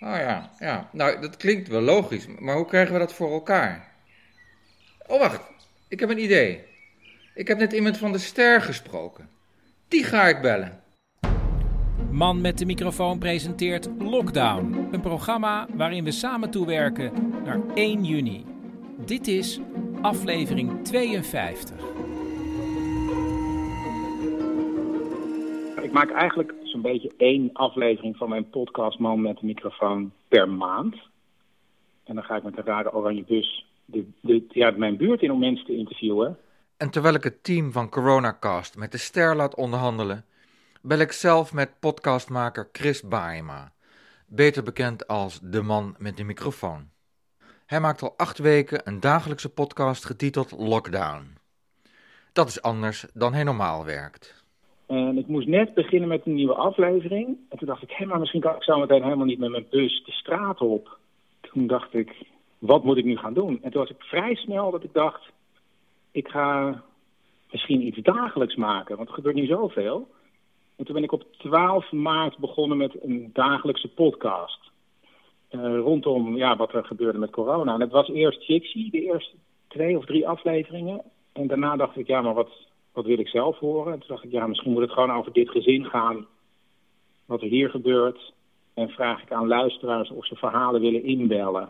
[0.00, 0.88] Oh ja, ja.
[0.92, 2.26] Nou, dat klinkt wel logisch.
[2.38, 3.92] Maar hoe krijgen we dat voor elkaar?
[5.06, 5.50] Oh, wacht.
[5.88, 6.60] Ik heb een idee.
[7.34, 9.28] Ik heb net iemand van de ster gesproken.
[9.88, 10.80] Die ga ik bellen.
[12.10, 14.88] Man met de microfoon presenteert Lockdown.
[14.90, 17.12] Een programma waarin we samen toewerken
[17.44, 18.44] naar 1 juni.
[18.96, 19.60] Dit is
[20.00, 21.76] aflevering 52.
[25.82, 30.48] Ik maak eigenlijk zo'n beetje één aflevering van mijn podcast Man met de microfoon per
[30.48, 30.94] maand.
[32.04, 35.32] En dan ga ik met een rare oranje bus de, de, ja, mijn buurt in
[35.32, 36.38] om mensen te interviewen.
[36.76, 40.24] En terwijl ik het team van Coronacast met de ster laat onderhandelen,
[40.82, 43.72] bel ik zelf met podcastmaker Chris Baema,
[44.26, 46.88] beter bekend als de man met de microfoon.
[47.68, 51.36] Hij maakt al acht weken een dagelijkse podcast getiteld Lockdown.
[52.32, 54.44] Dat is anders dan hij normaal werkt.
[54.86, 57.26] En ik moest net beginnen met een nieuwe aflevering.
[57.48, 59.66] En toen dacht ik, hé, maar misschien kan ik zo meteen helemaal niet met mijn
[59.70, 60.98] bus de straat op.
[61.40, 62.26] Toen dacht ik,
[62.58, 63.62] wat moet ik nu gaan doen?
[63.62, 65.30] En toen was ik vrij snel dat ik dacht,
[66.10, 66.82] ik ga
[67.50, 68.96] misschien iets dagelijks maken.
[68.96, 70.08] Want er gebeurt nu zoveel.
[70.76, 74.67] En toen ben ik op 12 maart begonnen met een dagelijkse podcast.
[75.50, 77.74] Uh, rondom ja, wat er gebeurde met corona.
[77.74, 79.36] En het was eerst fictie, de eerste
[79.68, 81.02] twee of drie afleveringen.
[81.32, 82.50] En daarna dacht ik, ja, maar wat,
[82.92, 83.92] wat wil ik zelf horen?
[83.92, 86.26] En toen dacht ik, ja, misschien moet het gewoon over dit gezin gaan.
[87.26, 88.32] Wat er hier gebeurt.
[88.74, 91.68] En vraag ik aan luisteraars of ze verhalen willen inbellen.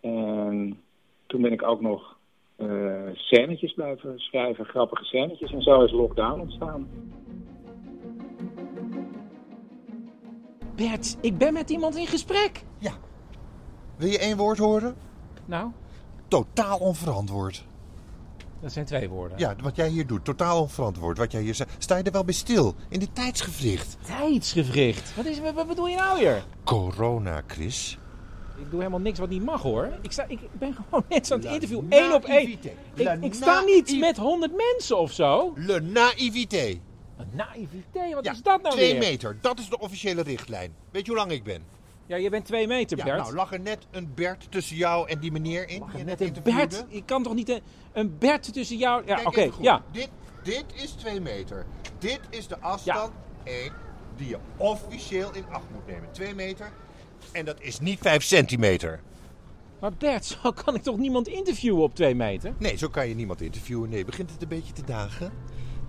[0.00, 0.80] En
[1.26, 2.16] toen ben ik ook nog
[2.58, 5.52] uh, scènetjes blijven schrijven, grappige scènetjes.
[5.52, 6.88] En zo is Lockdown ontstaan.
[10.78, 12.62] Bert, ik ben met iemand in gesprek.
[12.78, 12.92] Ja.
[13.96, 14.96] Wil je één woord horen?
[15.44, 15.70] Nou?
[16.28, 17.64] Totaal onverantwoord.
[18.60, 19.38] Dat zijn twee woorden.
[19.38, 20.24] Ja, wat jij hier doet.
[20.24, 21.18] Totaal onverantwoord.
[21.18, 21.70] Wat jij hier zegt.
[21.78, 22.74] Sta je er wel bij stil?
[22.88, 23.96] In dit tijdsgevricht.
[24.06, 25.14] Tijdsgevricht?
[25.16, 26.44] Wat, is, wat bedoel je nou weer?
[26.64, 27.98] Corona, Chris.
[28.58, 29.98] Ik doe helemaal niks wat niet mag hoor.
[30.02, 31.82] Ik, sta, ik ben gewoon mensen aan het interview.
[31.88, 32.48] één op één.
[32.50, 35.52] Ik, ik sta niet met honderd mensen of zo.
[35.56, 36.80] Le naïvité.
[37.30, 38.14] Naïvité?
[38.14, 38.98] Wat is dat nou Twee weer?
[39.00, 40.74] meter, dat is de officiële richtlijn.
[40.90, 41.62] Weet je hoe lang ik ben?
[42.06, 43.16] Ja, je bent twee meter, Ja, Bert.
[43.18, 45.82] nou, lag er net een Bert tussen jou en die meneer in?
[45.96, 46.34] je net Een?
[46.42, 47.60] Bert, ik kan toch niet een,
[47.92, 49.02] een Bert tussen jou...
[49.06, 49.82] Ja, oké, ja.
[49.92, 50.08] Dit,
[50.42, 51.66] dit is twee meter.
[51.98, 53.12] Dit is de afstand
[53.44, 53.72] één,
[54.16, 56.12] die je officieel in acht moet nemen.
[56.12, 56.72] Twee meter.
[57.32, 59.00] En dat is niet vijf centimeter.
[59.80, 62.54] Maar Bert, zo kan ik toch niemand interviewen op twee meter?
[62.58, 63.88] Nee, zo kan je niemand interviewen.
[63.90, 65.32] Nee, begint het een beetje te dagen?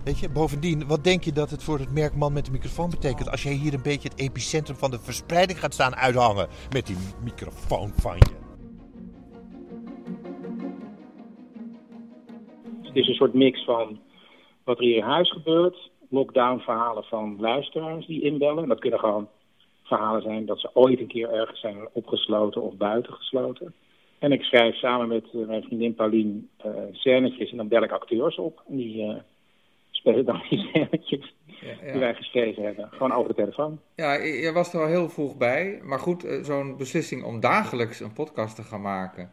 [0.04, 2.90] Weet je, bovendien, wat denk je dat het voor het merk man met de microfoon
[2.90, 6.86] betekent als jij hier een beetje het epicentrum van de verspreiding gaat staan uithangen met
[6.86, 8.38] die microfoon van je?
[12.82, 14.00] Het is een soort mix van
[14.64, 18.62] wat er hier in huis gebeurt, lockdown-verhalen van luisteraars die inbellen.
[18.62, 19.28] En dat kunnen gewoon
[19.82, 23.74] verhalen zijn dat ze ooit een keer ergens zijn opgesloten of buitengesloten.
[24.18, 27.92] En ik schrijf samen met eh, mijn vriendin Paulien eh scènetjes en dan bel ik
[27.92, 28.62] acteurs op.
[28.66, 29.16] Die eh,
[30.00, 31.90] spelen dan die ja.
[31.92, 32.88] die wij geschreven hebben.
[32.90, 33.80] Gewoon over de telefoon.
[33.94, 35.80] Ja, je was er al heel vroeg bij.
[35.82, 39.30] Maar goed, eh, zo'n beslissing om dagelijks een podcast te gaan maken...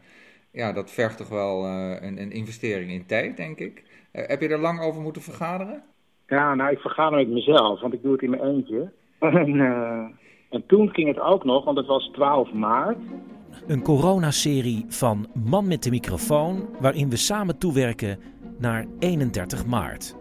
[0.52, 3.84] Ja, dat vergt toch wel eh, een, een investering in tijd, denk ik.
[4.10, 5.82] Eh, heb je er lang over moeten vergaderen?
[6.26, 8.90] Ja, nou, ik vergader met mezelf, want ik doe het in mijn eentje.
[9.18, 10.04] En, eh,
[10.50, 12.98] en toen ging het ook nog, want het was 12 maart.
[13.66, 18.18] Een coronaserie van Man met de microfoon, waarin we samen toewerken
[18.58, 20.16] naar 31 maart.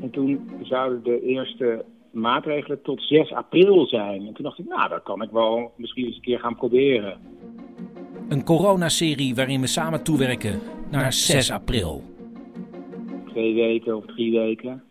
[0.00, 4.26] En toen zouden de eerste maatregelen tot 6 april zijn.
[4.26, 7.18] En toen dacht ik, nou, dat kan ik wel misschien eens een keer gaan proberen.
[8.28, 12.02] Een coronaserie waarin we samen toewerken naar 6 april.
[13.26, 14.82] Twee weken of drie weken.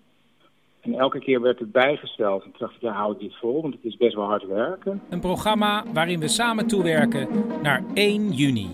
[0.82, 2.44] En elke keer werd het bijgesteld.
[2.44, 4.48] En toen dacht ik, ja, hou ik dit vol, want het is best wel hard
[4.48, 5.02] werken.
[5.10, 7.28] Een programma waarin we samen toewerken
[7.62, 8.68] naar 1 juni.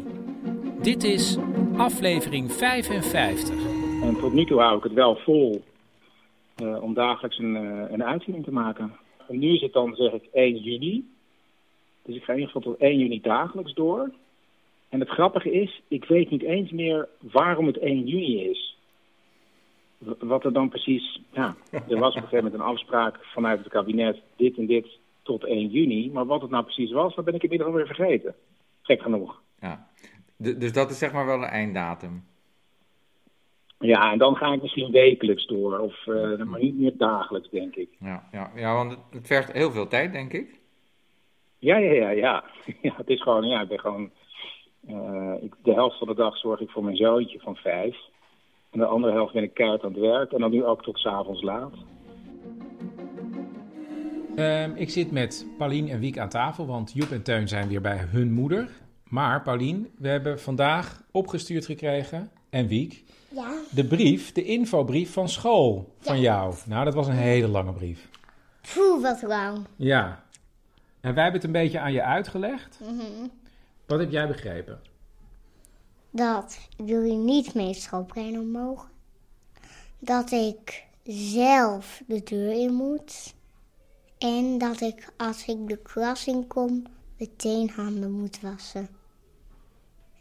[0.82, 1.38] Dit is
[1.78, 3.56] aflevering 55.
[4.04, 5.62] En tot nu toe hou ik het wel vol
[6.60, 8.96] eh, om dagelijks een, eh, een uitzending te maken.
[9.28, 11.10] En nu is het dan, zeg ik, 1 juni.
[12.02, 14.12] Dus ik ga in ieder geval tot 1 juni dagelijks door.
[14.90, 18.78] En het grappige is, ik weet niet eens meer waarom het 1 juni is.
[20.20, 21.22] Wat er dan precies...
[21.32, 24.22] Ja, er was op een gegeven moment een afspraak vanuit het kabinet...
[24.36, 24.88] dit en dit
[25.22, 26.12] tot 1 juni.
[26.12, 28.36] Maar wat het nou precies was, dat ben ik inmiddels alweer vergeten.
[28.82, 29.42] Gek genoeg.
[29.60, 29.88] Ja.
[30.38, 32.24] Dus dat is zeg maar wel een einddatum.
[33.80, 35.80] Ja, en dan ga ik misschien wekelijks door.
[35.80, 37.90] Of, eh, maar niet meer dagelijks, denk ik.
[38.00, 40.60] Ja, ja, ja want het, vergt heel veel tijd, denk ik.
[41.58, 42.44] Ja, ja, ja, ja.
[42.82, 44.12] ja het is gewoon, ja, ik ben gewoon...
[44.88, 47.98] eh, ik, de helft van de dag zorg ik voor mijn zoontje van vijf.
[48.72, 50.32] En de andere helft ben ik keihard aan het werk.
[50.32, 51.74] En dan nu ook tot 's avonds laat.
[54.36, 57.82] Ehm, ik zit met Paulien en Wiek aan tafel, want Joep en Teun zijn weer
[57.82, 58.70] bij hun moeder.
[59.04, 63.54] Maar Paulien, we hebben vandaag opgestuurd gekregen, en Wiek, Ja.
[63.72, 66.56] de brief, de infobrief van school van jou.
[66.66, 68.08] Nou, dat was een hele lange brief.
[68.74, 69.66] Poeh, wat lang.
[69.76, 70.24] Ja.
[71.02, 72.80] En wij hebben het een beetje aan je uitgelegd.
[72.84, 73.28] Mhm.
[73.86, 74.82] Wat heb jij begrepen?
[76.12, 78.90] Dat jullie niet mee schoolbrein mogen.
[80.00, 83.34] Dat ik zelf de deur in moet.
[84.18, 86.84] En dat ik als ik de klas in kom,
[87.18, 88.90] meteen handen moet wassen.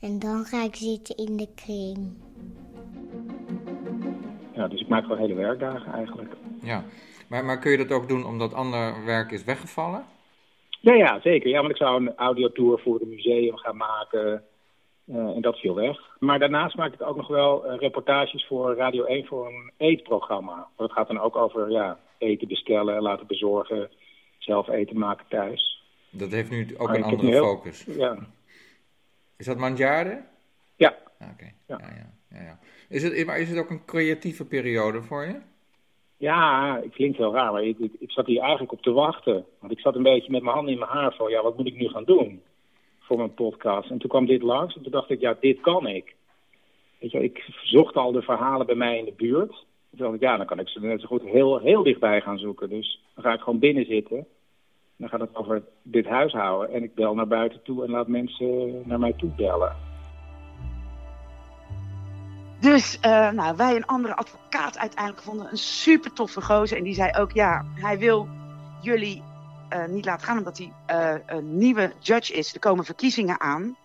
[0.01, 1.99] En dan ga ik zitten in de kring.
[4.55, 6.33] Ja, dus ik maak wel hele werkdagen eigenlijk.
[6.63, 6.85] Ja.
[7.29, 10.05] Maar, maar kun je dat ook doen omdat ander werk is weggevallen?
[10.81, 11.49] Ja, ja, zeker.
[11.51, 14.43] Ja, want ik zou een audiotour voor het museum gaan maken.
[15.07, 15.99] eh, en dat viel weg.
[16.19, 20.69] Maar daarnaast maak ik ook nog wel eh, reportages voor Radio 1 voor een eetprogramma.
[20.77, 23.91] Dat gaat dan ook over ja, eten bestellen, laten bezorgen,
[24.39, 25.83] zelf eten maken thuis.
[26.11, 27.85] Dat heeft nu ook Maar een andere heel- focus.
[27.89, 28.19] Ja.
[29.38, 30.24] Is dat Mandjaren?
[30.77, 30.96] Ja.
[31.33, 31.52] Oké.
[31.67, 31.79] Ja.
[31.81, 32.58] Ja, ja, ja.
[32.88, 35.40] Is, het, maar is het ook een creatieve periode voor je?
[36.17, 39.44] Ja, het klinkt heel raar, maar ik, ik, ik zat hier eigenlijk op te wachten.
[39.60, 41.67] Want ik zat een beetje met mijn handen in mijn haar van, ja, wat moet
[41.67, 42.42] ik nu gaan doen
[42.98, 43.90] voor mijn podcast?
[43.90, 46.15] En toen kwam dit langs en toen dacht ik, ja, dit kan ik.
[46.98, 49.50] Weet je, ik zocht al de verhalen bij mij in de buurt.
[49.90, 52.38] Toen dacht ik, ja, dan kan ik ze net zo goed heel, heel dichtbij gaan
[52.38, 52.69] zoeken.
[52.69, 54.27] Dus dan ga ik gewoon binnen zitten.
[54.99, 56.75] Dan gaat het over dit huishouden.
[56.75, 59.77] En ik bel naar buiten toe en laat mensen naar mij toe bellen.
[62.61, 66.77] Dus eh, nou, wij een andere advocaat uiteindelijk vonden een super toffe gozer.
[66.77, 68.29] En die zei ook, ja, hij wil
[68.81, 69.23] jullie
[69.69, 72.55] eh, niet laten gaan omdat hij eh, een nieuwe judge is.
[72.55, 73.77] Er komen verkiezingen aan.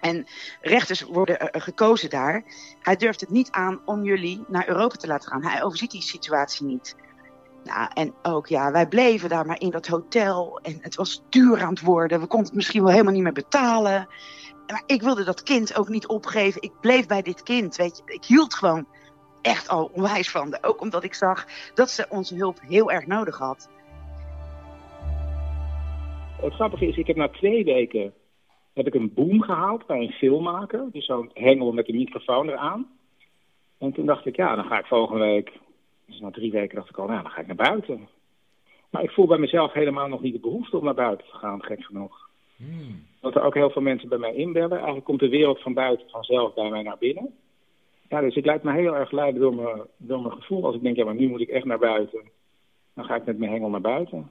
[0.00, 0.26] En
[0.60, 2.44] rechters worden gekozen daar.
[2.82, 5.42] Hij durft het niet aan om jullie naar Europa te laten gaan.
[5.42, 6.96] Hij overziet die situatie niet.
[7.64, 10.58] Nou, en ook, ja, wij bleven daar maar in dat hotel.
[10.62, 12.20] En het was duur aan het worden.
[12.20, 14.08] We konden het misschien wel helemaal niet meer betalen.
[14.66, 16.62] Maar ik wilde dat kind ook niet opgeven.
[16.62, 18.14] Ik bleef bij dit kind, weet je.
[18.14, 18.86] Ik hield gewoon
[19.42, 20.50] echt al onwijs van.
[20.50, 20.70] haar.
[20.70, 23.68] Ook omdat ik zag dat ze onze hulp heel erg nodig had.
[26.40, 28.12] Het grappige is, ik heb na twee weken
[28.78, 30.88] heb ik een boom gehaald bij een filmmaker.
[30.92, 32.86] Dus zo'n hengel met een microfoon eraan.
[33.78, 35.52] En toen dacht ik, ja, dan ga ik volgende week...
[36.08, 38.08] Dus na drie weken dacht ik al, nou, dan ga ik naar buiten.
[38.90, 41.64] Maar ik voel bij mezelf helemaal nog niet de behoefte om naar buiten te gaan,
[41.64, 42.28] gek genoeg.
[43.20, 44.76] Dat er ook heel veel mensen bij mij inbellen.
[44.76, 47.34] Eigenlijk komt de wereld van buiten vanzelf bij mij naar binnen.
[48.08, 50.64] Ja, dus ik laat me heel erg leiden door mijn, door mijn gevoel.
[50.64, 52.20] Als ik denk, ja, maar nu moet ik echt naar buiten.
[52.94, 54.30] Dan ga ik met mijn hengel naar buiten.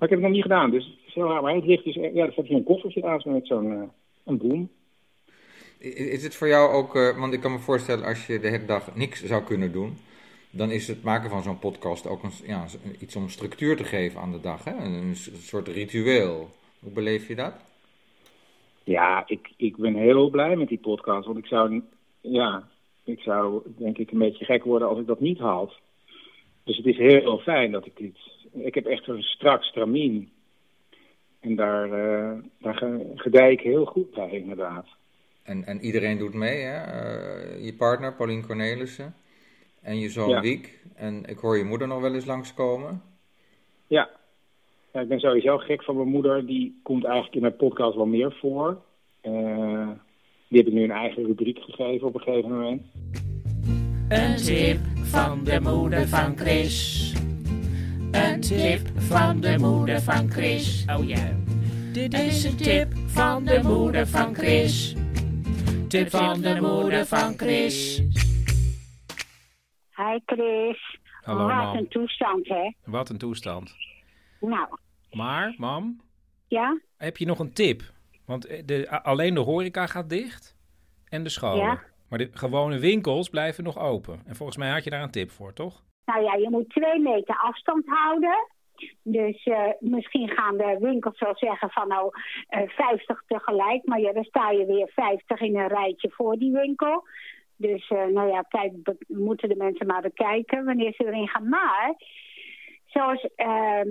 [0.00, 1.42] Maar ik heb het nog niet gedaan, dus het is heel raar.
[1.42, 3.82] Maar het ligt dus, ja, er staat hier een koffertje naast me met zo'n eh,
[4.24, 4.70] een boom.
[5.78, 8.64] Is het voor jou ook, eh, want ik kan me voorstellen als je de hele
[8.64, 9.96] dag niks zou kunnen doen,
[10.50, 12.66] dan is het maken van zo'n podcast ook een, ja,
[12.98, 14.74] iets om structuur te geven aan de dag, hè?
[14.84, 16.50] Een, soort ritueel.
[16.80, 17.52] Hoe beleef je dat?
[18.84, 21.26] Ja, ik, ik ben heel blij met die podcast.
[21.26, 21.82] Want ik zou,
[22.20, 22.68] ja,
[23.04, 25.74] ik zou denk ik een beetje gek worden als ik dat niet had.
[26.64, 28.16] Dus het is heel fijn dat ik dit...
[28.52, 30.30] Ik heb echt een strak stramien.
[31.40, 34.86] En daar, eh, daar ge- gedij ik heel goed bij, inderdaad.
[35.42, 36.76] En, en iedereen doet mee, hè?
[36.84, 39.14] Eh, je partner, Paulien Cornelissen,
[39.82, 40.40] en je zoon Ja.
[40.40, 40.78] Wiek.
[40.94, 43.02] En ik hoor je moeder nog wel eens langskomen.
[43.86, 44.10] Ja.
[44.92, 46.46] ja, ik ben sowieso gek van mijn moeder.
[46.46, 48.82] Die komt eigenlijk in mijn podcast wel meer voor.
[49.20, 49.88] Eh,
[50.48, 52.82] die heb ik nu een eigen rubriek gegeven op een gegeven moment.
[54.08, 57.12] Een tip van de moeder van Chris.
[58.10, 60.84] Een tip van de moeder van Chris.
[60.98, 61.36] Oh ja.
[61.92, 64.94] Dit is een tip van de moeder van Chris.
[65.88, 68.02] Tip van de moeder van Chris.
[70.00, 70.98] Hi Chris.
[71.22, 71.76] Hallo, Wat mam.
[71.76, 72.70] een toestand, hè?
[72.84, 73.74] Wat een toestand.
[74.40, 74.68] Nou,
[75.12, 76.00] Maar, mam,
[76.48, 76.78] ja?
[76.96, 77.82] heb je nog een tip?
[78.26, 80.56] Want eh, de, alleen de horeca gaat dicht
[81.08, 81.64] en de scholen.
[81.64, 81.80] Ja.
[82.08, 84.20] Maar de gewone winkels blijven nog open.
[84.26, 85.82] En volgens mij had je daar een tip voor, toch?
[86.04, 88.48] Nou ja, je moet twee meter afstand houden.
[89.02, 92.10] Dus eh, misschien gaan de winkels wel zeggen van nou
[92.48, 93.84] eh 50 tegelijk.
[93.86, 97.04] Maar ja, dan sta je weer 50 in een rijtje voor die winkel.
[97.60, 98.72] Dus eh, nou ja, kijk,
[99.06, 101.48] moeten de mensen maar bekijken wanneer ze erin gaan.
[101.48, 101.94] Maar
[102.86, 103.88] zoals, ehm,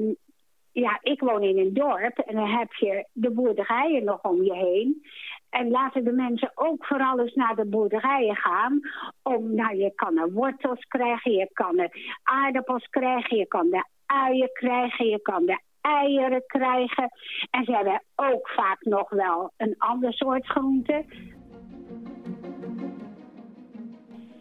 [0.72, 4.54] ja, ik woon in een dorp en dan heb je de boerderijen nog om je
[4.54, 5.06] heen.
[5.50, 8.80] En laten de mensen ook vooral eens naar de boerderijen gaan.
[9.24, 13.84] Om, nou, je kan er wortels krijgen, je kan er aardappels krijgen, je kan de
[14.06, 17.10] uien krijgen, je kan de eieren krijgen.
[17.50, 21.06] En ze hebben ook vaak nog wel een ander soort groente.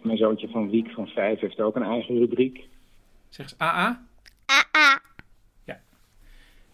[0.02, 2.68] Mijn zoontje van Wiek van vijf heeft ook een eigen rubriek.
[3.28, 4.06] Zeg eens AA.
[5.64, 5.80] Ja.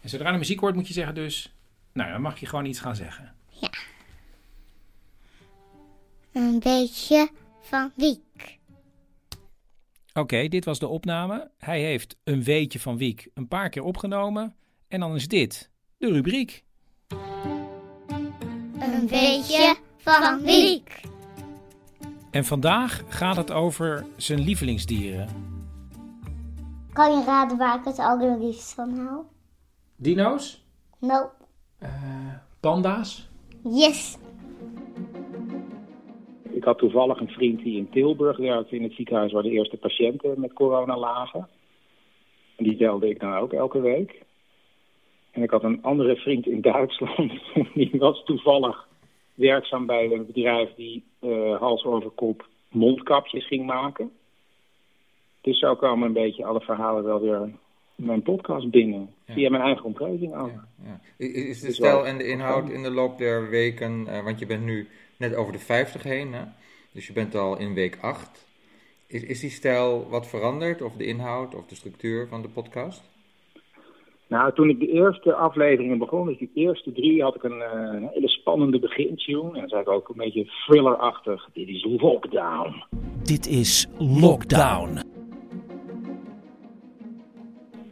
[0.00, 1.54] En zodra de muziek hoort moet je zeggen dus...
[1.92, 3.34] Nou, dan mag je gewoon iets gaan zeggen.
[6.32, 7.28] Een beetje
[7.60, 8.58] van Wiek.
[10.14, 11.50] Oké, dit was de opname.
[11.58, 14.56] Hij heeft een weetje van Wiek een paar keer opgenomen.
[14.88, 16.64] En dan is dit de rubriek.
[18.78, 21.00] Een beetje van Wiek.
[22.34, 25.28] En vandaag gaat het over zijn lievelingsdieren.
[26.92, 29.22] Kan je raden waar ik het allerliefst van hou?
[29.96, 30.64] Dino's?
[31.00, 31.32] Nope.
[32.60, 33.28] Panda's?
[33.64, 34.18] Yes.
[36.50, 39.76] Ik had toevallig een vriend die in Tilburg werkte in het ziekenhuis waar de eerste
[39.76, 41.48] patiënten met corona lagen.
[42.56, 44.22] En die telde ik dan ook elke week.
[45.30, 47.32] En ik had een andere vriend in Duitsland,
[47.74, 48.88] die was toevallig
[49.34, 54.12] werkzaam bij een bedrijf die eh, hals over kop mondkapjes ging maken.
[55.40, 57.58] Dus zo kwamen een beetje alle verhalen wel weer in
[57.94, 59.14] mijn podcast binnen.
[59.26, 60.52] Via mijn eigen omgeving ook.
[60.84, 61.00] Ja.
[61.16, 64.46] Is de Dus stijl en de inhoud in de loop der weken, eh, want je
[64.46, 66.44] bent nu net over de 50 heen, hè?
[66.92, 68.46] dus je bent al in week 8.
[69.06, 73.02] Is, is die stijl wat veranderd, of de inhoud of de structuur van de podcast?
[74.28, 78.10] Nou, toen ik de eerste afleveringen begon, dus die eerste drie, had ik een, eh,
[78.12, 79.52] hele spannende begintune.
[79.52, 81.48] En dan zei ik ook een beetje thrillerachtig.
[81.52, 82.84] Dit is Lockdown.
[83.22, 84.94] Dit is Lockdown.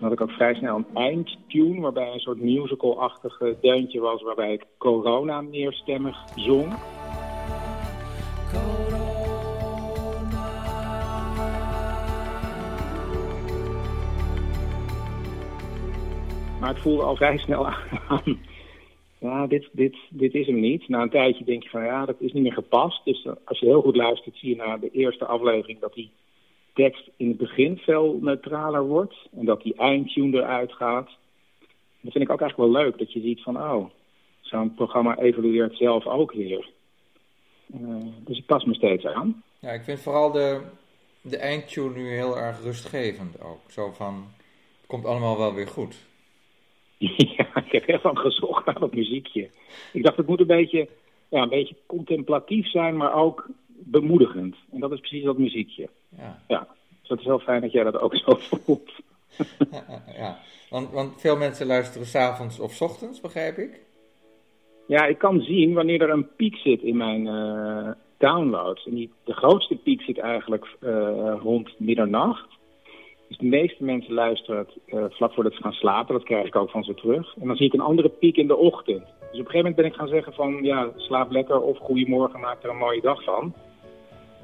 [0.03, 4.53] Dan had ik ook vrij snel een eindtune, waarbij een soort musical-achtige deuntje was, waarbij
[4.53, 6.73] ik corona meerstemmig zong.
[16.63, 18.23] Maar het voelde al vrij snel aan.
[19.19, 20.89] Ja, dit, dit, dit is hem niet.
[20.89, 23.05] Na een tijdje denk je van ja, dat is niet meer gepast.
[23.05, 26.11] Dus eh, als je heel goed luistert, zie je na de eerste aflevering dat hij
[26.75, 29.15] tekst in het begin veel neutraler wordt.
[29.37, 31.09] En dat die eindtune eruit gaat.
[32.01, 32.99] Dat vind ik ook eigenlijk wel leuk.
[32.99, 33.91] Dat je ziet van, oh,
[34.41, 36.71] zo'n programma evolueert zelf ook weer.
[37.75, 39.43] Uh, dus ik pas me steeds aan.
[39.59, 40.61] Ja, ik vind vooral de,
[41.21, 43.71] de eindtune nu heel erg rustgevend ook.
[43.71, 44.15] Zo van,
[44.79, 46.11] het komt allemaal wel weer goed.
[47.37, 49.49] Ja, ik heb heel lang gezocht naar dat muziekje.
[49.93, 50.89] Ik dacht, het moet een beetje,
[51.29, 54.57] ja, een beetje contemplatief zijn, maar ook bemoedigend.
[54.73, 55.89] En dat is precies dat muziekje.
[56.09, 56.43] Ja.
[56.49, 56.69] ja.
[57.01, 58.91] Dus het is heel fijn dat jij dat ook zo voelt.
[59.71, 60.39] ja, ja.
[60.71, 63.81] Want, want veel mensen luisteren s'avonds of s ochtends, begrijp ik?
[64.87, 68.87] Ja, ik kan zien wanneer er een piek zit in mijn uh, downloads.
[68.87, 72.47] En die, de grootste piek zit eigenlijk uh, rond middernacht.
[73.33, 76.15] Dus de meeste mensen luisteren het uh, vlak voordat ze gaan slapen.
[76.15, 77.37] Dat krijg ik ook van ze terug.
[77.41, 79.01] En dan zie ik een andere piek in de ochtend.
[79.01, 80.59] Dus op een gegeven moment ben ik gaan zeggen van...
[80.63, 83.55] ja, slaap lekker of goedemorgen, maak er een mooie dag van.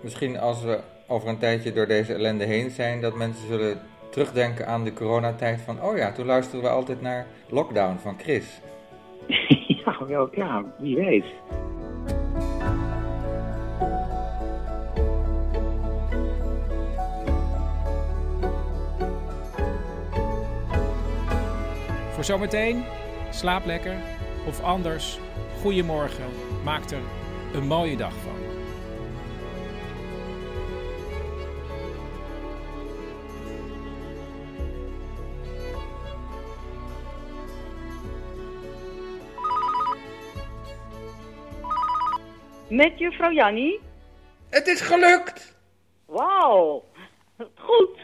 [0.02, 3.00] Misschien als we over een tijdje door deze ellende heen zijn...
[3.00, 3.78] dat mensen zullen
[4.10, 5.82] terugdenken aan de coronatijd van...
[5.82, 8.60] oh ja, toen luisterden we altijd naar Lockdown van Chris.
[9.84, 11.24] ja, wel, ja, wie weet.
[22.28, 22.84] Zometeen,
[23.30, 23.96] slaap lekker.
[24.46, 25.18] Of anders,
[25.60, 26.24] goedemorgen.
[26.64, 27.00] Maak er
[27.54, 28.36] een mooie dag van.
[42.68, 43.80] Met juffrouw Jannie?
[44.48, 45.56] Het is gelukt!
[46.06, 46.84] Wauw,
[47.54, 47.98] goed.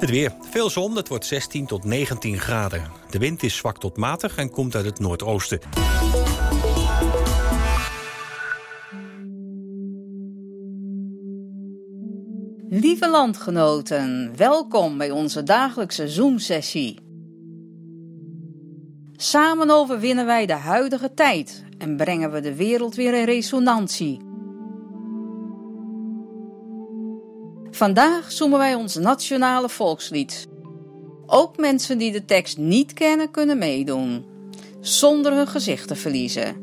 [0.00, 0.32] Het weer.
[0.40, 2.99] Veel zon, het wordt 16 tot 19 graden.
[3.10, 5.60] De wind is zwak tot matig en komt uit het noordoosten.
[12.68, 16.98] Lieve landgenoten, welkom bij onze dagelijkse Zoom-sessie.
[19.16, 24.20] Samen overwinnen wij de huidige tijd en brengen we de wereld weer in resonantie.
[27.70, 30.49] Vandaag zoomen wij ons nationale volkslied.
[31.32, 34.24] Ook mensen die de tekst niet kennen kunnen meedoen,
[34.80, 36.56] zonder hun gezicht te verliezen.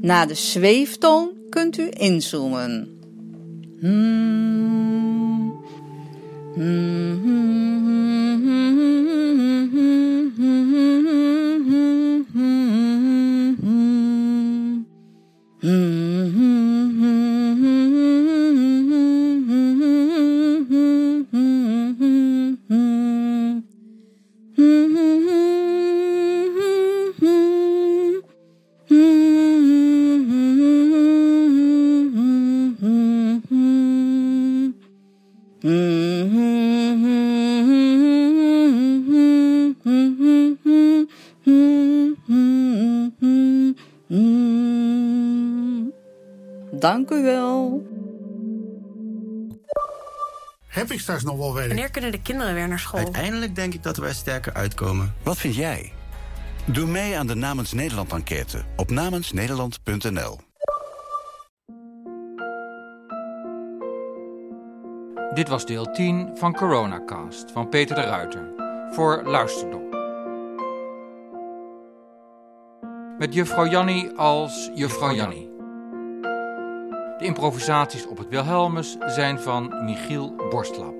[0.00, 2.98] Na de zweeftoon kunt u inzoomen.
[3.80, 5.64] Hmm.
[6.54, 6.87] Hmm.
[51.08, 51.52] Nog wel?
[51.54, 53.00] Wanneer kunnen de kinderen weer naar school?
[53.00, 55.14] Uiteindelijk denk ik dat wij sterker uitkomen.
[55.22, 55.92] Wat vind jij?
[56.64, 60.40] Doe mee aan de Namens Nederland enquête op namensnederland.nl.
[65.34, 68.52] Dit was deel 10 van Coronacast van Peter de Ruiter
[68.90, 69.82] voor Luisterdom.
[73.18, 75.50] Met juffrouw Jannie als juffrouw Jannie.
[77.18, 80.97] De improvisaties op het Wilhelmus zijn van Michiel Borstlap.